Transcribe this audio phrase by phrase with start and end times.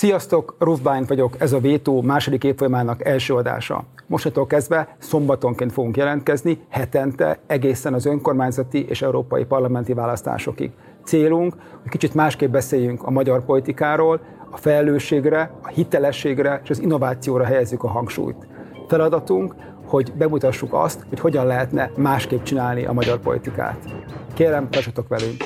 [0.00, 3.84] Sziasztok, Rufbány vagyok, ez a Vétó második évfolyamának első adása.
[4.06, 10.70] Mostantól kezdve szombatonként fogunk jelentkezni, hetente, egészen az önkormányzati és európai parlamenti választásokig.
[11.04, 17.44] Célunk, hogy kicsit másképp beszéljünk a magyar politikáról, a felelősségre, a hitelességre és az innovációra
[17.44, 18.46] helyezzük a hangsúlyt.
[18.88, 19.54] Feladatunk,
[19.86, 23.78] hogy bemutassuk azt, hogy hogyan lehetne másképp csinálni a magyar politikát.
[24.34, 25.44] Kérem, tartsatok velünk!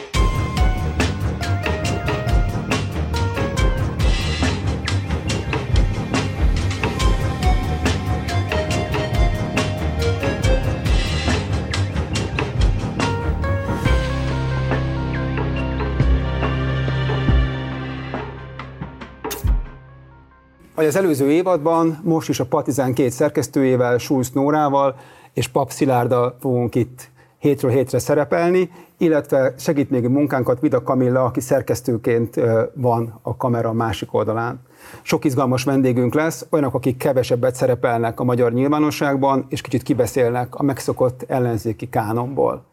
[20.75, 24.97] Hogy az előző évadban most is a Partizán két szerkesztőjével, Schulz Nórával
[25.33, 31.25] és Pap Szilárddal fogunk itt hétről hétre szerepelni, illetve segít még a munkánkat Vida Kamilla,
[31.25, 32.41] aki szerkesztőként
[32.75, 34.61] van a kamera másik oldalán.
[35.03, 40.63] Sok izgalmas vendégünk lesz, olyanok, akik kevesebbet szerepelnek a magyar nyilvánosságban, és kicsit kibeszélnek a
[40.63, 42.65] megszokott ellenzéki kánonból.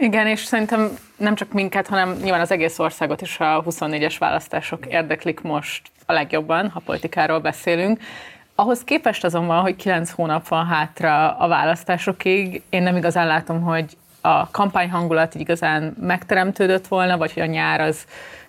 [0.00, 4.86] Igen, és szerintem nem csak minket, hanem nyilván az egész országot is a 24-es választások
[4.86, 8.00] érdeklik most a legjobban, ha politikáról beszélünk.
[8.54, 13.96] Ahhoz képest azonban, hogy kilenc hónap van hátra a választásokig, én nem igazán látom, hogy
[14.20, 18.04] a kampányhangulat igazán megteremtődött volna, vagy hogy a nyár az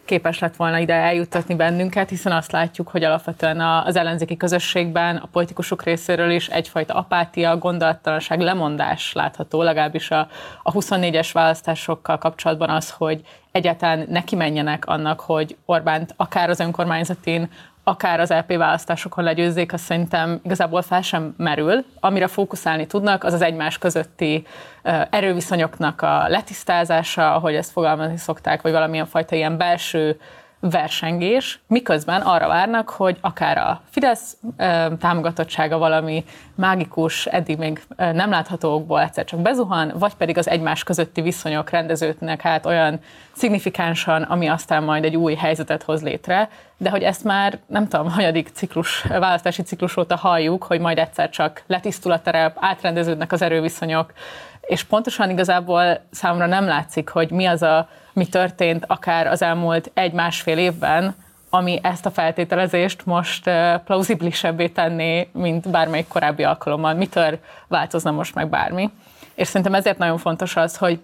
[0.09, 5.27] képes lett volna ide eljuttatni bennünket, hiszen azt látjuk, hogy alapvetően az ellenzéki közösségben a
[5.31, 10.27] politikusok részéről is egyfajta apátia, gondolattalanság, lemondás látható, legalábbis a,
[10.63, 13.21] a 24-es választásokkal kapcsolatban az, hogy
[13.51, 17.49] egyáltalán neki menjenek annak, hogy Orbánt akár az önkormányzatin,
[17.89, 21.85] akár az LP választásokon legyőzzék, azt szerintem igazából fel sem merül.
[21.99, 24.45] Amire fókuszálni tudnak, az az egymás közötti
[25.09, 30.19] erőviszonyoknak a letisztázása, ahogy ezt fogalmazni szokták, vagy valamilyen fajta ilyen belső
[30.59, 34.37] versengés, miközben arra várnak, hogy akár a Fidesz
[34.99, 41.21] támogatottsága valami mágikus, eddig még nem láthatókból egyszer csak bezuhan, vagy pedig az egymás közötti
[41.21, 42.99] viszonyok rendeződnek hát olyan
[43.31, 48.11] szignifikánsan, ami aztán majd egy új helyzetet hoz létre, de hogy ezt már nem tudom,
[48.19, 53.41] hanyadik ciklus, választási ciklus óta halljuk, hogy majd egyszer csak letisztul a terep, átrendeződnek az
[53.41, 54.13] erőviszonyok,
[54.61, 59.91] és pontosan igazából számomra nem látszik, hogy mi az a, mi történt akár az elmúlt
[59.93, 61.15] egy-másfél évben,
[61.49, 63.49] ami ezt a feltételezést most
[63.85, 66.93] plauzibilisebbé tenné, mint bármelyik korábbi alkalommal.
[66.93, 68.89] Mitől változna most meg bármi?
[69.33, 70.99] És szerintem ezért nagyon fontos az, hogy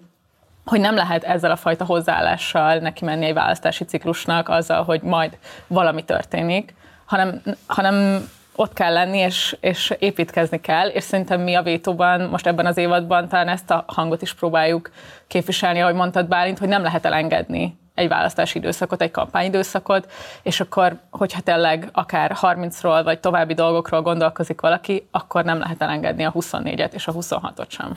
[0.65, 5.37] hogy nem lehet ezzel a fajta hozzáállással neki menni egy választási ciklusnak azzal, hogy majd
[5.67, 6.73] valami történik,
[7.05, 12.47] hanem, hanem ott kell lenni, és, és építkezni kell, és szerintem mi a vétóban most
[12.47, 14.89] ebben az évadban talán ezt a hangot is próbáljuk
[15.27, 20.11] képviselni, ahogy mondtad Bálint, hogy nem lehet elengedni egy választási időszakot, egy kampányidőszakot,
[20.43, 26.23] és akkor, hogyha tényleg akár 30-ról vagy további dolgokról gondolkozik valaki, akkor nem lehet elengedni
[26.23, 27.95] a 24-et és a 26-ot sem.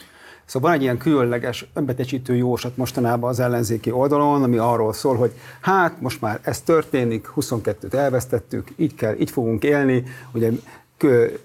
[0.49, 5.33] Szóval van egy ilyen különleges önbetecsítő jósat mostanában az ellenzéki oldalon, ami arról szól, hogy
[5.61, 10.51] hát most már ez történik, 22-t elvesztettük, így kell, így fogunk élni, ugye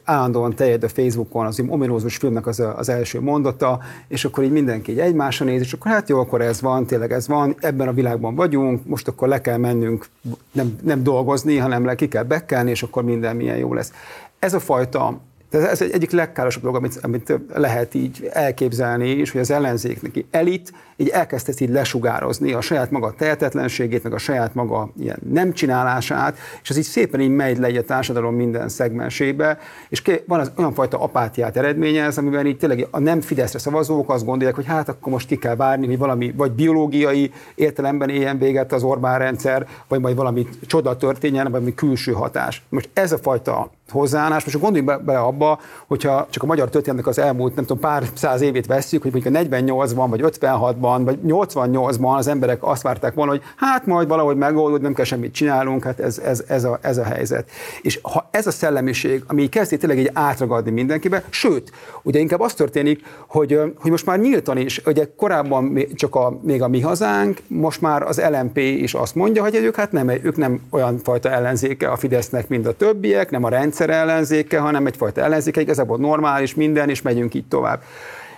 [0.04, 4.92] állandóan terjed a Facebookon az ominózus filmnek az, az első mondata, és akkor így mindenki
[4.92, 7.94] így egymásra néz, és akkor hát jó, akkor ez van, tényleg ez van, ebben a
[7.94, 10.06] világban vagyunk, most akkor le kell mennünk
[10.52, 13.92] nem, nem dolgozni, hanem le ki kell bekelni, és akkor minden milyen jó lesz.
[14.40, 15.20] Ez a fajta
[15.54, 20.02] tehát ez egy egyik legkárosabb dolog, amit, amit lehet így elképzelni, és hogy az ellenzék
[20.02, 25.20] neki elit így elkezdte így lesugározni a saját maga tehetetlenségét, meg a saját maga ilyen
[25.30, 29.58] nem csinálását, és az így szépen így megy le a társadalom minden szegmensébe,
[29.90, 34.26] és van az olyan fajta apátiát eredményez, amiben így tényleg a nem Fideszre szavazók azt
[34.26, 38.72] gondolják, hogy hát akkor most ki kell várni, hogy valami vagy biológiai értelemben éljen véget
[38.72, 42.64] az Orbán rendszer, vagy majd valami csoda történjen, vagy valami külső hatás.
[42.70, 44.44] Most ez a fajta hozzáállás.
[44.44, 48.04] Most gondoljunk be, be abba, hogyha csak a magyar történetnek az elmúlt, nem tudom, pár
[48.14, 53.14] száz évét vesszük, hogy mondjuk a 48-ban, vagy 56-ban, vagy 88-ban az emberek azt várták
[53.14, 56.80] volna, hogy hát majd valahogy megoldod, nem kell semmit csinálunk, hát ez, ez, ez, a,
[56.82, 57.50] ez a helyzet.
[57.82, 61.72] És ha ez a szellemiség, ami kezdi tényleg így átragadni mindenkibe, sőt,
[62.02, 66.62] ugye inkább az történik, hogy, hogy most már nyíltan is, ugye korábban csak a, még
[66.62, 70.38] a mi hazánk, most már az LMP is azt mondja, hogy ők hát nem, ők
[70.38, 74.86] nem olyan fajta ellenzéke a Fidesznek, mint a többiek, nem a rendszer, rendszer ellenzéke, hanem
[74.86, 77.82] egyfajta ellenzéke, igazából normális minden, és megyünk így tovább.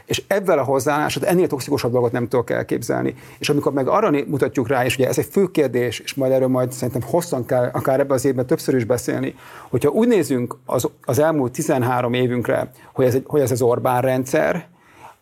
[0.06, 3.16] És ebben a hozzáállásod ennél toxikusabb dolgot nem tudok elképzelni.
[3.38, 6.48] És amikor meg arra mutatjuk rá, és ugye ez egy fő kérdés, és majd erről
[6.48, 9.36] majd szerintem hosszan kell akár ebben az évben többször is beszélni,
[9.70, 14.02] hogyha úgy nézünk az, az elmúlt 13 évünkre, hogy ez, egy, hogy ez az Orbán
[14.02, 14.68] rendszer,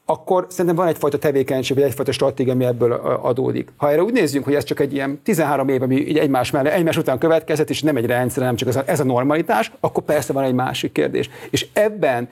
[0.06, 2.92] akkor szerintem van egyfajta tevékenység, vagy egyfajta stratégia, ami ebből
[3.22, 3.72] adódik.
[3.78, 6.70] Ha erre úgy nézzünk, hogy ez csak egy ilyen 13 év, ami így egymás mellé,
[6.70, 10.04] egymás után következett, és nem egy rendszer, nem csak ez a, ez a normalitás, akkor
[10.04, 11.30] persze van egy másik kérdés.
[11.50, 12.30] És ebben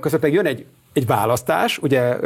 [0.00, 0.66] közben pedig jön egy
[0.98, 2.16] egy választás, ugye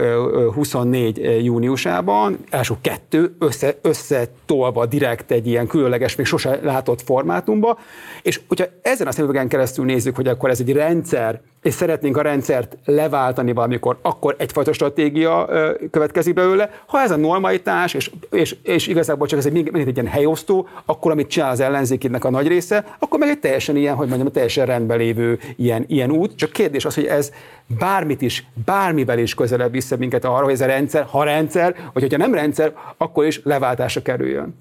[0.55, 7.79] 24 júniusában, első kettő össze, összetolva direkt egy ilyen különleges, még sose látott formátumba,
[8.23, 12.23] és hogyha ezen a szemüvegen keresztül nézzük, hogy akkor ez egy rendszer, és szeretnénk a
[12.23, 15.49] rendszert leváltani valamikor, akkor egyfajta stratégia
[15.91, 16.71] következik belőle.
[16.87, 20.69] Ha ez a normalitás, és, és, és igazából csak ez egy, még egy ilyen helyosztó,
[20.85, 24.33] akkor amit csinál az ellenzékének a nagy része, akkor meg egy teljesen ilyen, hogy mondjam,
[24.33, 26.37] teljesen rendben lévő ilyen, ilyen út.
[26.37, 27.33] Csak kérdés az, hogy ez
[27.79, 32.03] bármit is, bármivel is közelebb vissza minket arra, hogy ez a rendszer, ha rendszer, vagy
[32.03, 34.55] hogyha nem rendszer, akkor is leváltásra kerüljön.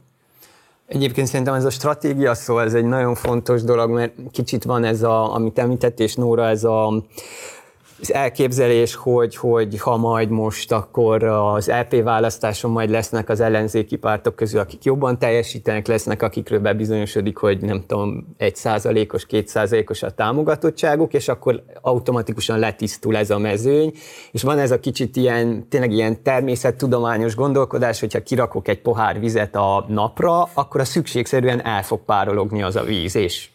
[0.91, 5.03] Egyébként szerintem ez a stratégia szó, ez egy nagyon fontos dolog, mert kicsit van ez
[5.03, 7.03] a, amit említett, és Nóra, ez a
[8.01, 13.95] az elképzelés, hogy, hogy ha majd most akkor az LP választáson majd lesznek az ellenzéki
[13.95, 20.03] pártok közül, akik jobban teljesítenek, lesznek, akikről bebizonyosodik, hogy nem tudom, egy százalékos, két százalékos
[20.03, 23.93] a támogatottságuk, és akkor automatikusan letisztul ez a mezőny,
[24.31, 29.55] és van ez a kicsit ilyen, tényleg ilyen természettudományos gondolkodás, hogyha kirakok egy pohár vizet
[29.55, 33.49] a napra, akkor a szükségszerűen el fog párologni az a víz, és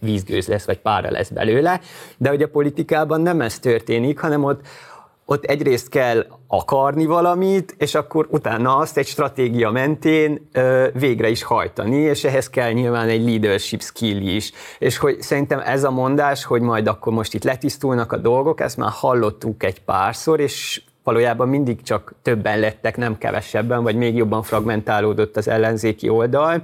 [0.00, 1.80] vízgőz lesz, vagy pára lesz belőle,
[2.16, 4.60] de hogy a politikában nem ez történik, hanem ott,
[5.24, 11.42] ott egyrészt kell akarni valamit, és akkor utána azt egy stratégia mentén ö, végre is
[11.42, 14.52] hajtani, és ehhez kell nyilván egy leadership skill is.
[14.78, 18.76] És hogy szerintem ez a mondás, hogy majd akkor most itt letisztulnak a dolgok, ezt
[18.76, 24.42] már hallottuk egy párszor, és valójában mindig csak többen lettek, nem kevesebben, vagy még jobban
[24.42, 26.62] fragmentálódott az ellenzéki oldal.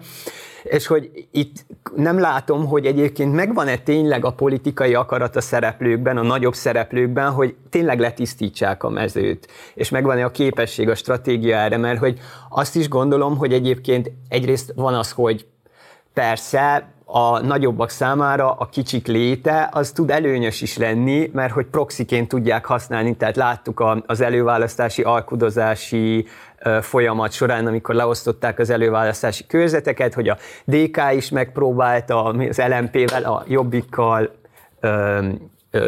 [0.63, 1.65] És hogy itt
[1.97, 7.55] nem látom, hogy egyébként megvan-e tényleg a politikai akarat a szereplőkben, a nagyobb szereplőkben, hogy
[7.71, 12.19] tényleg letisztítsák a mezőt, és megvan-e a képesség, a stratégia erre, mert hogy
[12.49, 15.47] azt is gondolom, hogy egyébként egyrészt van az, hogy
[16.15, 22.29] persze a nagyobbak számára a kicsik léte az tud előnyös is lenni, mert hogy proxiként
[22.29, 26.27] tudják használni, tehát láttuk az előválasztási, alkudozási
[26.81, 33.45] folyamat során, amikor leosztották az előválasztási körzeteket, hogy a DK is megpróbálta az LMP-vel, a
[33.47, 34.31] Jobbikkal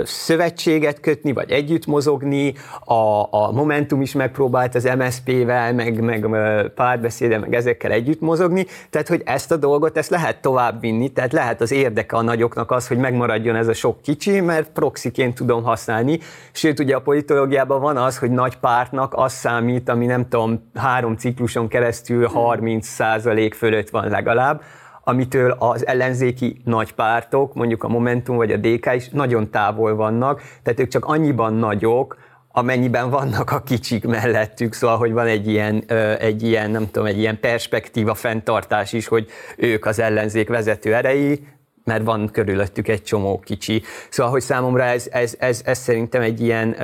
[0.04, 2.54] szövetséget kötni, vagy együtt mozogni,
[2.84, 6.26] a, a Momentum is megpróbált az MSZP-vel, meg, meg
[6.74, 11.32] párbeszéde, meg ezekkel együtt mozogni, tehát hogy ezt a dolgot, ezt lehet tovább vinni, tehát
[11.32, 15.62] lehet az érdeke a nagyoknak az, hogy megmaradjon ez a sok kicsi, mert proxiként tudom
[15.62, 16.18] használni,
[16.52, 21.16] sőt ugye a politológiában van az, hogy nagy pártnak az számít, ami nem tudom, három
[21.16, 24.62] cikluson keresztül 30% fölött van legalább,
[25.08, 30.42] amitől az ellenzéki nagy pártok, mondjuk a Momentum vagy a DK is nagyon távol vannak,
[30.62, 32.16] tehát ők csak annyiban nagyok,
[32.48, 35.84] amennyiben vannak a kicsik mellettük, szóval, hogy van egy ilyen,
[36.18, 41.46] egy ilyen, nem tudom, egy ilyen perspektíva fenntartás is, hogy ők az ellenzék vezető erei,
[41.84, 43.82] mert van körülöttük egy csomó kicsi.
[44.08, 46.76] Szóval, hogy számomra ez, ez, ez, ez szerintem egy ilyen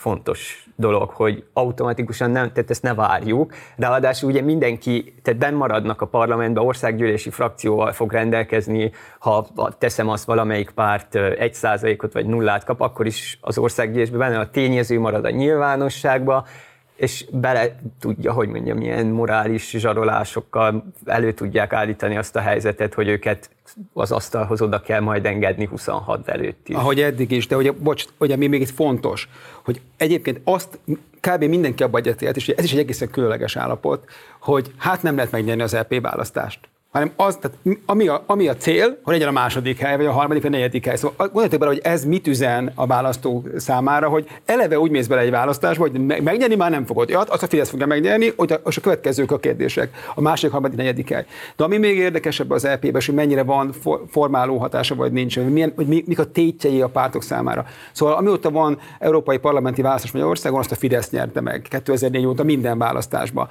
[0.00, 3.54] fontos dolog, hogy automatikusan nem, tehát ezt ne várjuk.
[3.76, 9.46] De Ráadásul ugye mindenki, tehát benn maradnak a parlamentben, országgyűlési frakcióval fog rendelkezni, ha
[9.78, 14.50] teszem azt valamelyik párt egy százalékot vagy nullát kap, akkor is az országgyűlésben benne a
[14.50, 16.46] tényező marad a nyilvánosságba,
[17.00, 23.08] és bele tudja, hogy mondjam, milyen morális zsarolásokkal elő tudják állítani azt a helyzetet, hogy
[23.08, 23.50] őket
[23.92, 26.74] az asztalhoz oda kell majd engedni 26 előtt is.
[26.74, 29.28] Ahogy eddig is, de ugye, bocs, ugye mi még itt fontos,
[29.64, 30.78] hogy egyébként azt
[31.20, 31.44] kb.
[31.44, 34.04] mindenki abba egyetért, és ez is egy egészen különleges állapot,
[34.40, 38.48] hogy hát nem lehet megnyerni az LP e választást hanem az, tehát ami a, ami
[38.48, 40.96] a cél, hogy legyen a második hely, vagy a harmadik, vagy a negyedik hely.
[40.96, 45.20] Szóval gondoljátok bele, hogy ez mit üzen a választó számára, hogy eleve úgy mész bele
[45.20, 47.08] egy választásba, hogy megnyerni már nem fogod.
[47.08, 49.90] Ja, azt a Fidesz fogja megnyerni, hogy a, a következők a kérdések.
[50.14, 51.24] A második, harmadik, negyedik hely.
[51.56, 55.52] De ami még érdekesebb az LP-ben, hogy mennyire van for, formáló hatása, vagy nincs, hogy,
[55.52, 57.66] milyen, hogy mi, mik a tétjei a pártok számára.
[57.92, 62.78] Szóval amióta van európai parlamenti választás Magyarországon, azt a Fidesz nyerte meg 2004 óta minden
[62.78, 63.48] választásban.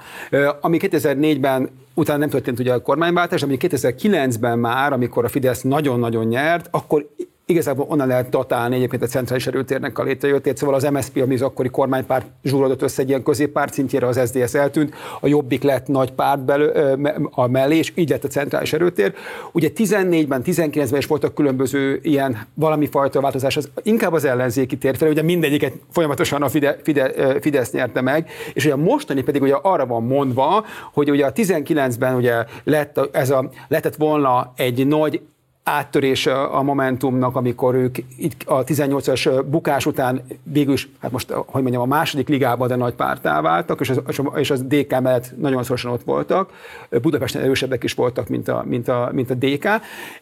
[0.61, 1.69] Ami 2004-ben
[1.99, 7.09] utána nem történt ugye a kormányváltás, ami 2009-ben már, amikor a Fidesz nagyon-nagyon nyert, akkor
[7.49, 11.41] igazából onnan lehet datálni egyébként a centrális erőtérnek a létrejöttét, szóval az MSZP, ami az
[11.41, 16.11] akkori kormánypárt zsúrodott össze egy ilyen középpárt szintjére, az SDS eltűnt, a Jobbik lett nagy
[16.11, 16.97] párt belő,
[17.31, 19.13] a mellé, és így lett a centrális erőtér.
[19.51, 24.97] Ugye 14-ben, 19-ben is voltak különböző ilyen valami fajta változás, az inkább az ellenzéki tér
[24.97, 29.55] fel, ugye mindegyiket folyamatosan a Fide, Fide, Fidesz nyerte meg, és ugye mostani pedig ugye
[29.61, 35.21] arra van mondva, hogy ugye a 19-ben ugye lett ez a, lehetett volna egy nagy
[35.69, 41.61] áttörése a Momentumnak, amikor ők itt a 18-as bukás után végül is, hát most, hogy
[41.61, 44.01] mondjam, a második ligában, de nagy pártá váltak, és az,
[44.35, 46.51] és az DK mellett nagyon szorosan ott voltak.
[46.89, 49.67] Budapesten erősebbek is voltak, mint a, mint a, mint a DK.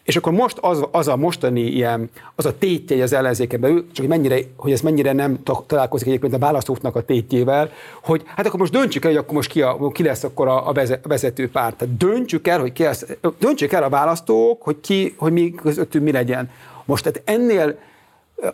[0.02, 4.08] És akkor most az, az a mostani ilyen, az a tétje az ellenzéken csak hogy,
[4.08, 7.70] mennyire, hogy ez mennyire nem találkozik egyébként a választóknak a tétjével,
[8.02, 10.68] hogy hát akkor most döntsük el, hogy akkor most ki, a, ki lesz akkor a,
[10.68, 11.76] a vezető párt.
[11.76, 13.06] Tehát döntsük el, hogy ki lesz,
[13.38, 16.50] döntsük el a választók, hogy ki, hogy mi közöttünk mi legyen.
[16.84, 17.78] Most tehát ennél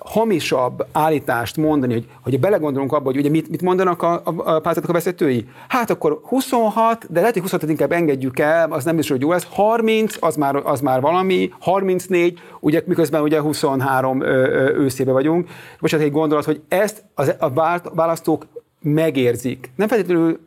[0.00, 4.60] hamisabb állítást mondani, hogy, hogy belegondolunk abba, hogy ugye mit, mit mondanak a, a, a
[4.60, 5.48] pártok a vezetői?
[5.68, 9.30] Hát akkor 26, de lehet, hogy 26 inkább engedjük el, az nem biztos, hogy jó
[9.30, 9.46] lesz.
[9.50, 15.48] 30, az már, az már valami, 34, ugye miközben ugye 23 ö, ö, őszébe vagyunk.
[15.78, 17.50] Most egy gondolat, hogy ezt az, a
[17.94, 18.46] választók
[18.80, 19.70] megérzik.
[19.76, 20.40] Nem feltétlenül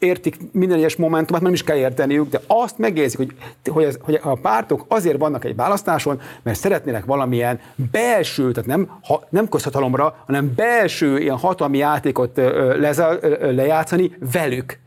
[0.00, 3.34] értik minden egyes momentumát, nem is kell érteniük, de azt megérzik, hogy,
[3.70, 8.98] hogy, ez, hogy a pártok azért vannak egy választáson, mert szeretnének valamilyen belső, tehát nem,
[9.02, 12.36] ha, nem közhatalomra, hanem belső ilyen hatalmi játékot
[12.76, 14.78] leze, lejátszani velük.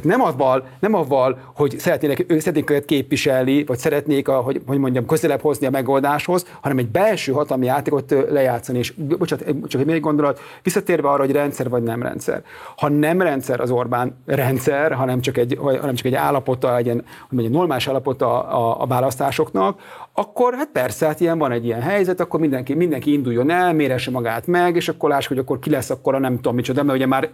[0.00, 4.78] Tehát nem avval, nem avval hogy szeretnének, szeretnék őket képviselni, vagy szeretnék, a, hogy, hogy
[4.78, 8.78] mondjam, közelebb hozni a megoldáshoz, hanem egy belső hatalmi játékot lejátszani.
[8.78, 12.42] És bocsánat, csak egy még gondolat, visszatérve arra, hogy rendszer vagy nem rendszer.
[12.76, 17.02] Ha nem rendszer az Orbán rendszer, hanem csak egy, hanem csak egy állapota, egy, hogy
[17.30, 19.80] mondjam, normális állapota a, a választásoknak,
[20.12, 24.10] akkor hát persze, hát ilyen van egy ilyen helyzet, akkor mindenki, mindenki induljon el, méresse
[24.10, 26.96] magát meg, és akkor láss, hogy akkor ki lesz akkor a nem tudom micsoda, mert
[26.96, 27.30] ugye már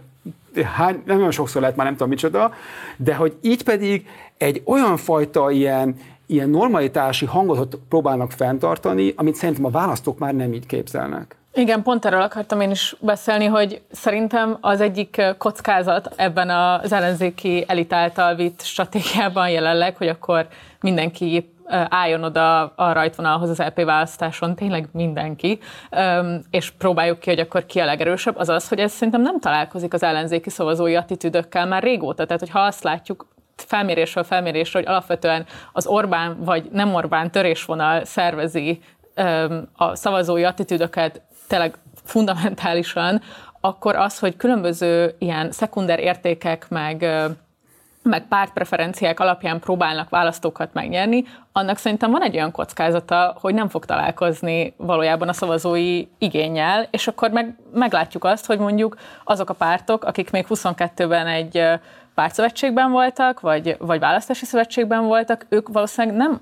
[0.74, 2.52] hány, nem olyan sokszor lehet már nem tudom micsoda,
[2.96, 4.06] de hogy így pedig
[4.38, 10.52] egy olyan fajta ilyen, ilyen normalitási hangot próbálnak fenntartani, amit szerintem a választók már nem
[10.52, 11.36] így képzelnek.
[11.54, 17.64] Igen, pont erről akartam én is beszélni, hogy szerintem az egyik kockázat ebben az ellenzéki
[17.68, 20.46] elit által vitt stratégiában jelenleg, hogy akkor
[20.80, 25.58] mindenki álljon oda a rajtvonalhoz az LP választáson, tényleg mindenki,
[26.50, 29.92] és próbáljuk ki, hogy akkor ki a legerősebb, az az, hogy ez szerintem nem találkozik
[29.92, 32.24] az ellenzéki szavazói attitűdökkel már régóta.
[32.24, 33.26] Tehát, hogyha azt látjuk,
[33.56, 38.80] felmérésről felmérésről, hogy alapvetően az Orbán vagy nem Orbán törésvonal szervezi
[39.76, 41.74] a szavazói attitűdöket tényleg
[42.04, 43.20] fundamentálisan,
[43.60, 47.06] akkor az, hogy különböző ilyen szekunder értékek, meg
[48.02, 53.84] meg pártpreferenciák alapján próbálnak választókat megnyerni, annak szerintem van egy olyan kockázata, hogy nem fog
[53.84, 60.04] találkozni valójában a szavazói igényel, és akkor meg, meglátjuk azt, hogy mondjuk azok a pártok,
[60.04, 61.64] akik még 22-ben egy
[62.14, 66.40] pártszövetségben voltak, vagy, vagy választási szövetségben voltak, ők valószínűleg nem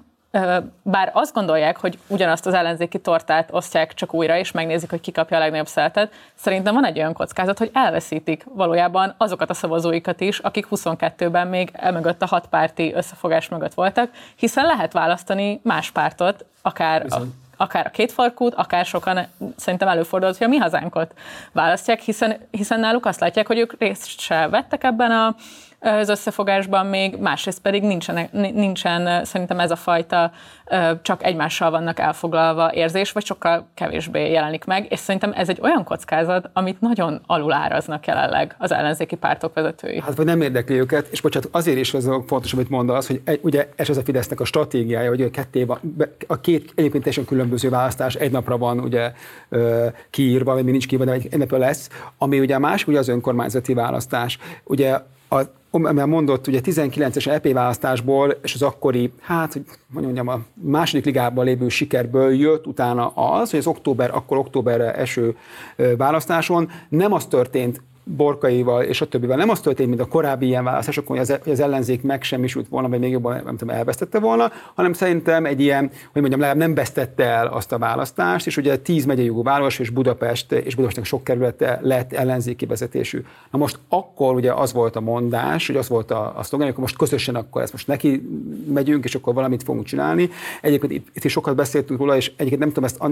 [0.83, 5.13] bár azt gondolják, hogy ugyanazt az ellenzéki tortát osztják csak újra, és megnézik, hogy ki
[5.13, 10.21] kapja a legnagyobb szeretet, szerintem van egy olyan kockázat, hogy elveszítik valójában azokat a szavazóikat
[10.21, 15.91] is, akik 22-ben még emögött a hat párti összefogás mögött voltak, hiszen lehet választani más
[15.91, 17.21] pártot, akár a,
[17.57, 21.15] akár a kétfarkút, akár sokan szerintem előfordult, hogy a mi hazánkot
[21.53, 25.35] választják, hiszen, hiszen náluk azt látják, hogy ők részt se vettek ebben a
[25.81, 30.33] az összefogásban még, másrészt pedig nincsen, nincsen szerintem ez a fajta
[31.03, 35.85] csak egymással vannak elfoglalva érzés, vagy sokkal kevésbé jelenik meg, és szerintem ez egy olyan
[35.85, 40.01] kockázat, amit nagyon aluláraznak jelenleg az ellenzéki pártok vezetői.
[40.01, 43.41] Hát vagy nem érdekli őket, és bocsánat, azért is az fontos, amit mondasz, hogy egy,
[43.43, 45.79] ugye ez az a Fidesznek a stratégiája, hogy ketté van,
[46.27, 49.13] a két egyébként teljesen különböző választás egy napra van ugye
[50.11, 53.09] kiírva, vagy mi nincs kiírva, de egy napra lesz, ami ugye a másik ugye az
[53.09, 54.39] önkormányzati választás.
[54.65, 54.99] Ugye
[55.31, 55.41] a
[55.79, 61.45] mert mondott, ugye 19-es EP választásból, és az akkori, hát, hogy mondjam, a második ligában
[61.45, 65.37] lévő sikerből jött utána az, hogy az október, akkor októberre eső
[65.97, 66.71] választáson.
[66.89, 67.83] Nem az történt,
[68.17, 69.37] Borkaival és a többivel.
[69.37, 72.89] Nem az történt, mint a korábbi ilyen választásokon, hogy az, hogy az ellenzék megsemmisült volna,
[72.89, 76.75] vagy még jobban nem tudom, elvesztette volna, hanem szerintem egy ilyen, hogy mondjam, legalább nem
[76.75, 81.05] vesztette el azt a választást, és ugye 10 megyei jogú város és Budapest és Budapestnek
[81.05, 83.25] sok kerülete lett ellenzéki vezetésű.
[83.51, 86.77] Na most akkor ugye az volt a mondás, hogy az volt a, a szlogen, hogy
[86.79, 88.29] most közösen akkor ezt most neki
[88.73, 90.31] megyünk, és akkor valamit fogunk csinálni.
[90.61, 93.03] Egyébként itt, itt is sokat beszéltünk róla, és egyébként nem tudom ezt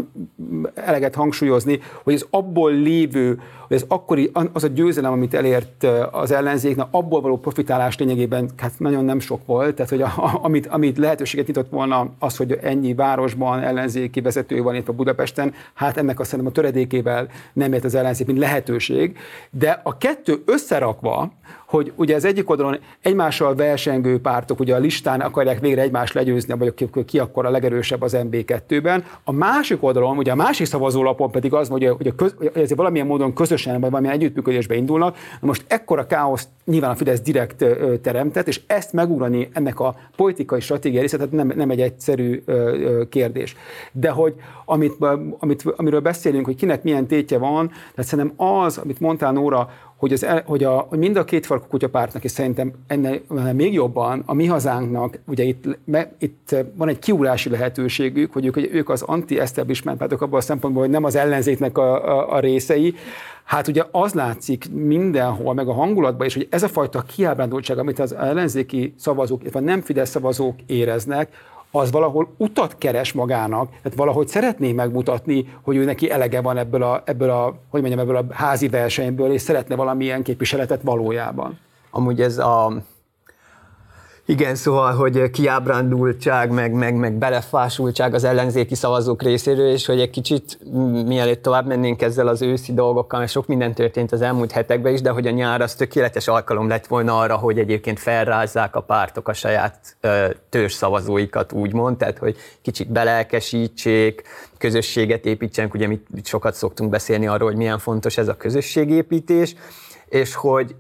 [0.75, 5.87] eleget hangsúlyozni, hogy az abból lévő, hogy az akkori, az a győzelem, győzelem, amit elért
[6.11, 10.39] az ellenzék, na abból való profitálás lényegében hát nagyon nem sok volt, tehát hogy a,
[10.43, 15.55] amit, amit lehetőséget nyitott volna az, hogy ennyi városban ellenzéki vezető van itt a Budapesten,
[15.75, 19.17] hát ennek azt szerintem a töredékével nem ért az ellenzék, mint lehetőség,
[19.51, 21.33] de a kettő összerakva,
[21.67, 26.55] hogy ugye az egyik oldalon egymással versengő pártok ugye a listán akarják végre egymást legyőzni,
[26.59, 29.05] vagy ki, ki akkor a legerősebb az MB2-ben.
[29.25, 33.07] A másik oldalon, ugye a másik szavazólapon pedig az, hogy, hogy, a köz, hogy valamilyen
[33.07, 35.17] módon közösen, vagy valamilyen együttműködésbe indulnak.
[35.41, 37.65] Na most ekkora káoszt nyilván a Fidesz direkt
[38.03, 42.43] teremtett, és ezt megugrani ennek a politikai stratégiai részletet nem, nem egy egyszerű
[43.09, 43.57] kérdés.
[43.93, 44.93] De hogy amit,
[45.39, 50.13] amit, amiről beszélünk, hogy kinek milyen tétje van, tehát szerintem az, amit mondtál Nóra, hogy,
[50.13, 53.21] az, hogy, a, hogy mind a két farkú kutyapártnak, és szerintem ennél
[53.53, 58.55] még jobban a mi hazánknak, ugye itt, me, itt van egy kiúrási lehetőségük, hogy ők,
[58.55, 62.41] hogy ők az anti-establishment pártok abban a szempontból, hogy nem az ellenzéknek a, a, a
[62.41, 62.95] részei,
[63.49, 67.99] Hát ugye az látszik mindenhol, meg a hangulatban is, hogy ez a fajta kiábrándultság, amit
[67.99, 71.29] az ellenzéki szavazók, illetve nem Fidesz szavazók éreznek,
[71.71, 76.83] az valahol utat keres magának, tehát valahogy szeretné megmutatni, hogy ő neki elege van ebből
[76.83, 81.59] a, ebből a, hogy mondjam, ebből a házi versenyből, és szeretne valamilyen képviseletet valójában.
[81.91, 82.83] Amúgy ez a
[84.31, 90.11] igen, szóval, hogy kiábrándultság, meg, meg, meg belefásultság az ellenzéki szavazók részéről, és hogy egy
[90.11, 90.59] kicsit
[91.07, 95.01] mielőtt tovább mennénk ezzel az őszi dolgokkal, mert sok minden történt az elmúlt hetekben is,
[95.01, 99.29] de hogy a nyár az tökéletes alkalom lett volna arra, hogy egyébként felrázzák a pártok
[99.29, 99.97] a saját
[100.49, 104.23] törzs szavazóikat, úgymond, tehát hogy kicsit belelkesítsék,
[104.59, 109.55] közösséget építsenek, ugye mi sokat szoktunk beszélni arról, hogy milyen fontos ez a közösségépítés,
[110.09, 110.77] és hogy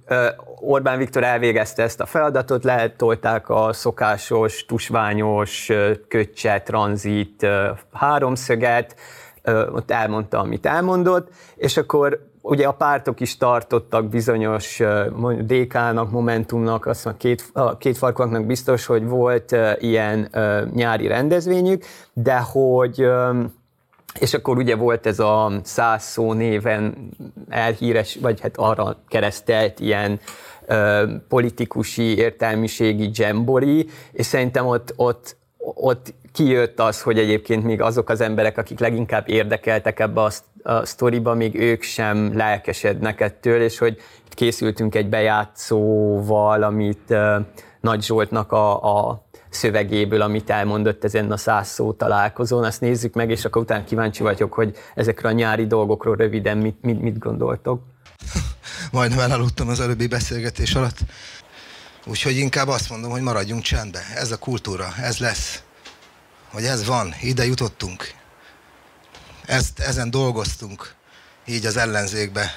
[0.60, 5.70] Orbán Viktor elvégezte ezt a feladatot, lehet tolták a szokásos, tusványos,
[6.08, 7.46] köccse, tranzit
[7.92, 8.96] háromszöget,
[9.72, 14.82] ott elmondta, amit elmondott, és akkor ugye a pártok is tartottak bizonyos
[15.40, 20.28] DK-nak, Momentumnak, azt mondja, két, a két farkaknak biztos, hogy volt ilyen
[20.74, 23.08] nyári rendezvényük, de hogy
[24.20, 27.08] és akkor ugye volt ez a száz szó néven
[27.48, 30.20] elhíres, vagy hát arra keresztelt ilyen
[30.66, 38.08] ö, politikusi, értelmiségi dzsembori, és szerintem ott, ott, ott kijött az, hogy egyébként még azok
[38.08, 40.30] az emberek, akik leginkább érdekeltek ebbe a,
[40.62, 43.96] a sztoriba, még ők sem lelkesednek ettől, és hogy
[44.26, 47.36] itt készültünk egy bejátszóval, amit uh,
[47.80, 52.64] Nagy Zsoltnak a, a szövegéből, amit elmondott ezen a száz szó találkozón.
[52.64, 56.82] Azt nézzük meg, és akkor utána kíváncsi vagyok, hogy ezekről a nyári dolgokról röviden mit,
[56.82, 57.82] mit, mit gondoltok.
[58.92, 60.98] Majdnem elaludtam az előbbi beszélgetés alatt.
[62.06, 64.00] Úgyhogy inkább azt mondom, hogy maradjunk csendbe.
[64.14, 65.62] Ez a kultúra, ez lesz.
[66.50, 68.14] Hogy ez van, ide jutottunk.
[69.46, 70.94] Ezt, ezen dolgoztunk
[71.46, 72.54] így az ellenzékbe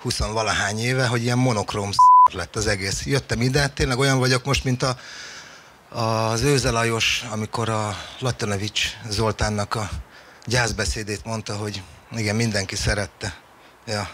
[0.00, 1.90] 20 valahány éve, hogy ilyen monokróm
[2.32, 3.06] lett az egész.
[3.06, 4.96] Jöttem ide, tényleg olyan vagyok most, mint a
[5.92, 9.90] az Őze Lajos, amikor a Latanovics Zoltánnak a
[10.46, 11.82] gyászbeszédét mondta, hogy
[12.16, 13.40] igen, mindenki szerette.
[13.86, 14.10] Ja,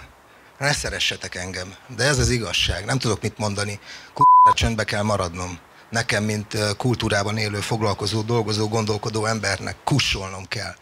[0.59, 1.75] ne szeressetek engem.
[1.97, 2.85] De ez az igazság.
[2.85, 3.81] Nem tudok mit mondani.
[4.07, 5.59] Kurva csöndbe kell maradnom.
[5.91, 10.75] Nekem, mint kultúrában élő, foglalkozó, dolgozó, gondolkodó embernek kussolnom kell.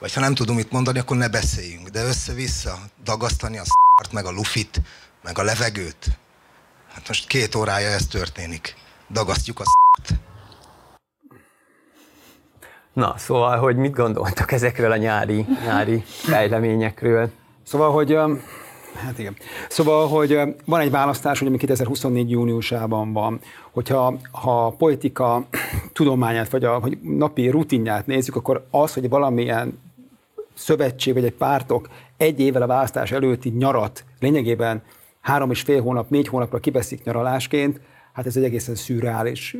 [0.00, 1.88] Vagy ha nem tudom mit mondani, akkor ne beszéljünk.
[1.88, 4.80] De össze-vissza dagasztani a szart, meg a lufit,
[5.22, 6.18] meg a levegőt.
[6.92, 8.76] Hát most két órája ez történik.
[9.10, 9.64] Dagasztjuk a
[13.00, 17.30] Na, szóval, hogy mit gondoltak ezekről a nyári, nyári fejleményekről?
[17.62, 18.18] Szóval, hogy
[19.04, 19.36] Hát igen.
[19.68, 22.30] Szóval, hogy van egy választás, hogy ami 2024.
[22.30, 25.44] júniusában van, hogyha ha a politika
[25.92, 29.80] tudományát, vagy a vagy napi rutinját nézzük, akkor az, hogy valamilyen
[30.54, 34.82] szövetség, vagy egy pártok egy évvel a választás előtti nyarat lényegében
[35.20, 37.80] három és fél hónap, négy hónapra kiveszik nyaralásként,
[38.12, 39.56] hát ez egy egészen szürreális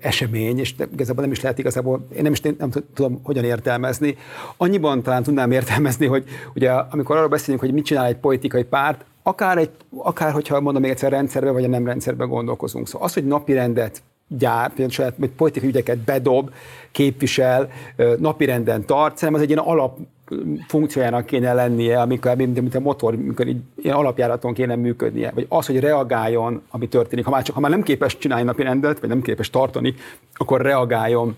[0.00, 4.16] esemény, és igazából nem is lehet igazából, én nem is nem tudom hogyan értelmezni.
[4.56, 9.04] Annyiban talán tudnám értelmezni, hogy ugye amikor arról beszélünk, hogy mit csinál egy politikai párt,
[9.22, 12.86] akár, egy, akár hogyha mondom még egyszer rendszerbe, vagy a nem rendszerbe gondolkozunk.
[12.86, 16.50] Szóval az, hogy napi rendet gyárt, vagy saját vagy politikai ügyeket bedob,
[16.92, 17.70] képvisel,
[18.18, 19.98] napirenden tart, szerintem az egy ilyen alap
[20.66, 25.46] funkciójának kéne lennie, amikor, mint, mint a motor, amikor így ilyen alapjáraton kéne működnie, vagy
[25.48, 27.24] az, hogy reagáljon, ami történik.
[27.24, 29.94] Ha már, csak, ha már nem képes csinálni napi rendet, vagy nem képes tartani,
[30.34, 31.36] akkor reagáljon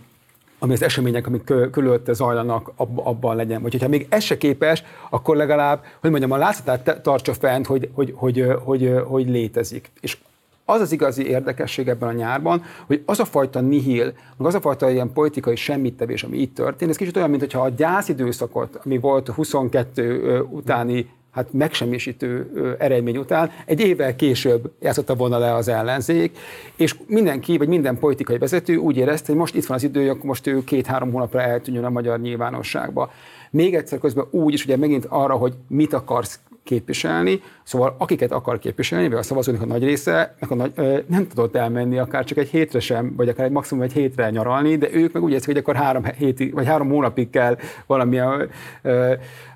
[0.62, 3.62] ami az események, amik körülötte zajlanak, abban legyen.
[3.62, 7.90] Vagy hogyha még ez se képes, akkor legalább, hogy mondjam, a látszatát tartsa fent, hogy,
[7.94, 9.90] hogy, hogy, hogy, hogy létezik.
[10.00, 10.18] És
[10.64, 14.90] az az igazi érdekesség ebben a nyárban, hogy az a fajta nihil, az a fajta
[14.90, 20.40] ilyen politikai semmittevés, ami itt történt, ez kicsit olyan, mintha a gyászidőszakot, ami volt 22
[20.50, 26.38] utáni hát megsemmisítő eredmény után egy évvel később játszotta volna le az ellenzék,
[26.76, 30.24] és mindenki, vagy minden politikai vezető úgy érezte, hogy most itt van az idő, akkor
[30.24, 33.10] most ő két-három hónapra eltűnjön a magyar nyilvánosságba.
[33.50, 38.58] Még egyszer közben úgy is, ugye megint arra, hogy mit akarsz képviselni, szóval akiket akar
[38.58, 40.72] képviselni, vagy a szavazónak a nagy része a nagy,
[41.06, 44.76] nem tudott elmenni akár csak egy hétre sem, vagy akár egy maximum egy hétre nyaralni,
[44.76, 48.50] de ők meg úgy érzik, hogy akkor három hétig, vagy három hónapig kell valamilyen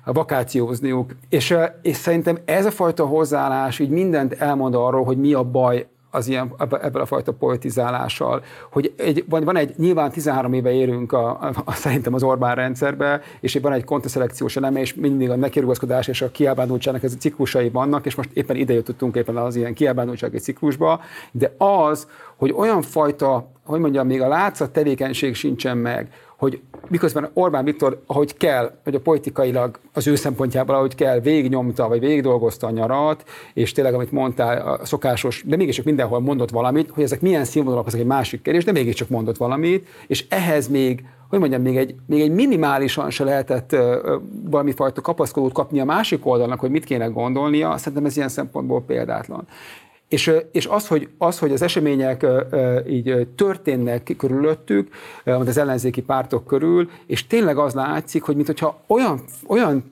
[0.05, 1.11] vakációzniuk.
[1.29, 5.87] És, és szerintem ez a fajta hozzáállás így mindent elmond arról, hogy mi a baj
[6.15, 11.11] az ilyen, ebben a fajta politizálással, hogy egy, van, van egy, nyilván 13 éve érünk
[11.11, 15.35] a, a, a, szerintem az Orbán rendszerbe, és van egy kontraszelekciós eleme, és mindig a
[15.35, 19.55] nekirugaszkodás és a kiábánultságnak ez a ciklusai vannak, és most éppen ide jutottunk éppen az
[19.55, 21.01] ilyen kiábánultsági ciklusba,
[21.31, 27.29] de az, hogy olyan fajta, hogy mondjam, még a látszat tevékenység sincsen meg, hogy miközben
[27.33, 32.67] Orbán Viktor, ahogy kell, vagy a politikailag az ő szempontjából, ahogy kell, végignyomta, vagy végigdolgozta
[32.67, 37.21] a nyarat, és tényleg, amit mondtál, a szokásos, de mégiscsak mindenhol mondott valamit, hogy ezek
[37.21, 41.61] milyen színvonalak, az egy másik kérdés, de mégiscsak mondott valamit, és ehhez még hogy mondjam,
[41.61, 43.75] még egy, még egy minimálisan se lehetett
[44.43, 48.83] valami fajta kapaszkodót kapni a másik oldalnak, hogy mit kéne gondolnia, szerintem ez ilyen szempontból
[48.83, 49.47] példátlan.
[50.07, 52.25] És, és az, hogy, az, hogy az események
[52.87, 59.91] így történnek körülöttük, az ellenzéki pártok körül, és tényleg az látszik, hogy mintha olyan, olyan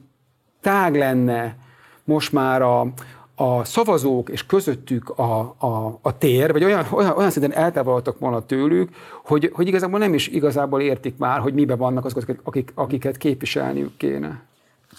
[0.61, 1.57] tág lenne
[2.03, 2.87] most már a,
[3.35, 8.45] a szavazók és közöttük a, a, a tér, vagy olyan, olyan, olyan szinten eltávolodtak volna
[8.45, 8.89] tőlük,
[9.23, 13.97] hogy, hogy igazából nem is igazából értik már, hogy mibe vannak azok, akik, akiket képviselniük
[13.97, 14.41] kéne.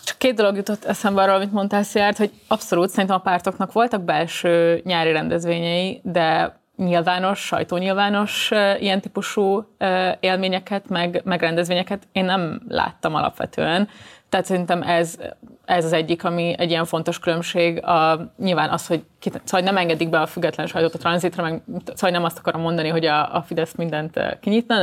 [0.05, 4.03] Csak két dolog jutott eszembe arról, amit mondtál, Szilárd, hogy abszolút szerintem a pártoknak voltak
[4.03, 9.75] belső nyári rendezvényei, de nyilvános, sajtónyilvános ilyen típusú
[10.21, 13.89] élményeket, meg, meg rendezvényeket én nem láttam alapvetően.
[14.29, 15.19] Tehát szerintem ez,
[15.65, 17.85] ez az egyik, ami egy ilyen fontos különbség.
[17.85, 21.63] A, nyilván az, hogy, ki, szóval nem engedik be a független sajtót a tranzitra, meg
[21.95, 24.77] szóval nem azt akarom mondani, hogy a, a Fidesz mindent eh, kinyitna,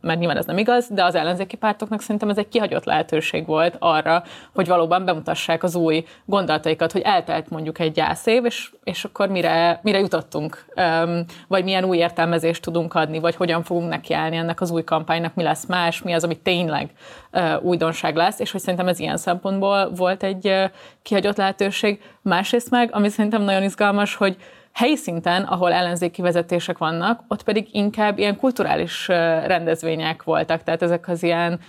[0.00, 3.76] mert nyilván ez nem igaz, de az ellenzéki pártoknak szerintem ez egy kihagyott lehetőség volt
[3.78, 4.22] arra,
[4.54, 9.80] hogy valóban bemutassák az új gondolataikat, hogy eltelt mondjuk egy gyászév, és, és akkor mire,
[9.82, 10.64] mire jutottunk,
[11.48, 15.42] vagy milyen új értelmezést tudunk adni, vagy hogyan fogunk nekiállni ennek az új kampánynak, mi
[15.42, 16.90] lesz más, mi az, ami tényleg
[17.32, 20.27] uh, újdonság lesz, és hogy szerintem ez ilyen szempontból volt egy
[21.02, 22.00] kihagyott lehetőség.
[22.22, 24.36] Másrészt meg, ami szerintem nagyon izgalmas, hogy
[24.78, 29.08] helyi szinten, ahol ellenzéki vezetések vannak, ott pedig inkább ilyen kulturális
[29.46, 31.60] rendezvények voltak, tehát ezek az ilyen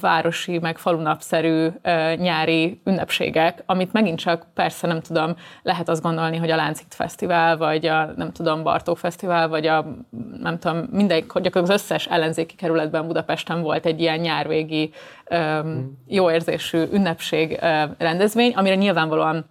[0.00, 1.68] városi, meg falunapszerű
[2.16, 7.56] nyári ünnepségek, amit megint csak persze nem tudom, lehet azt gondolni, hogy a Láncít Fesztivál,
[7.56, 9.86] vagy a nem tudom, Bartó Fesztivál, vagy a
[10.40, 14.90] nem tudom, mindegy, hogy az összes ellenzéki kerületben Budapesten volt egy ilyen nyárvégi
[16.06, 17.58] jó érzésű ünnepség
[17.98, 19.46] rendezvény, amire nyilvánvalóan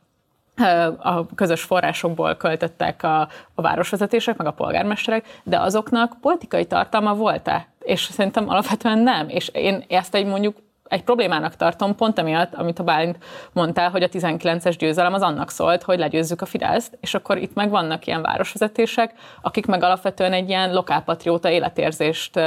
[0.98, 3.22] a közös forrásokból költöttek a,
[3.56, 7.68] a városvezetések, meg a polgármesterek, de azoknak politikai tartalma volt-e?
[7.80, 9.30] És szerintem alapvetően nem.
[9.30, 10.56] És én ezt egy mondjuk
[10.88, 13.18] egy problémának tartom, pont emiatt, amit a Bálint
[13.52, 17.54] mondtál, hogy a 19-es győzelem az annak szólt, hogy legyőzzük a Fideszt, és akkor itt
[17.54, 22.40] meg vannak ilyen városvezetések, akik meg alapvetően egy ilyen lokálpatrióta életérzést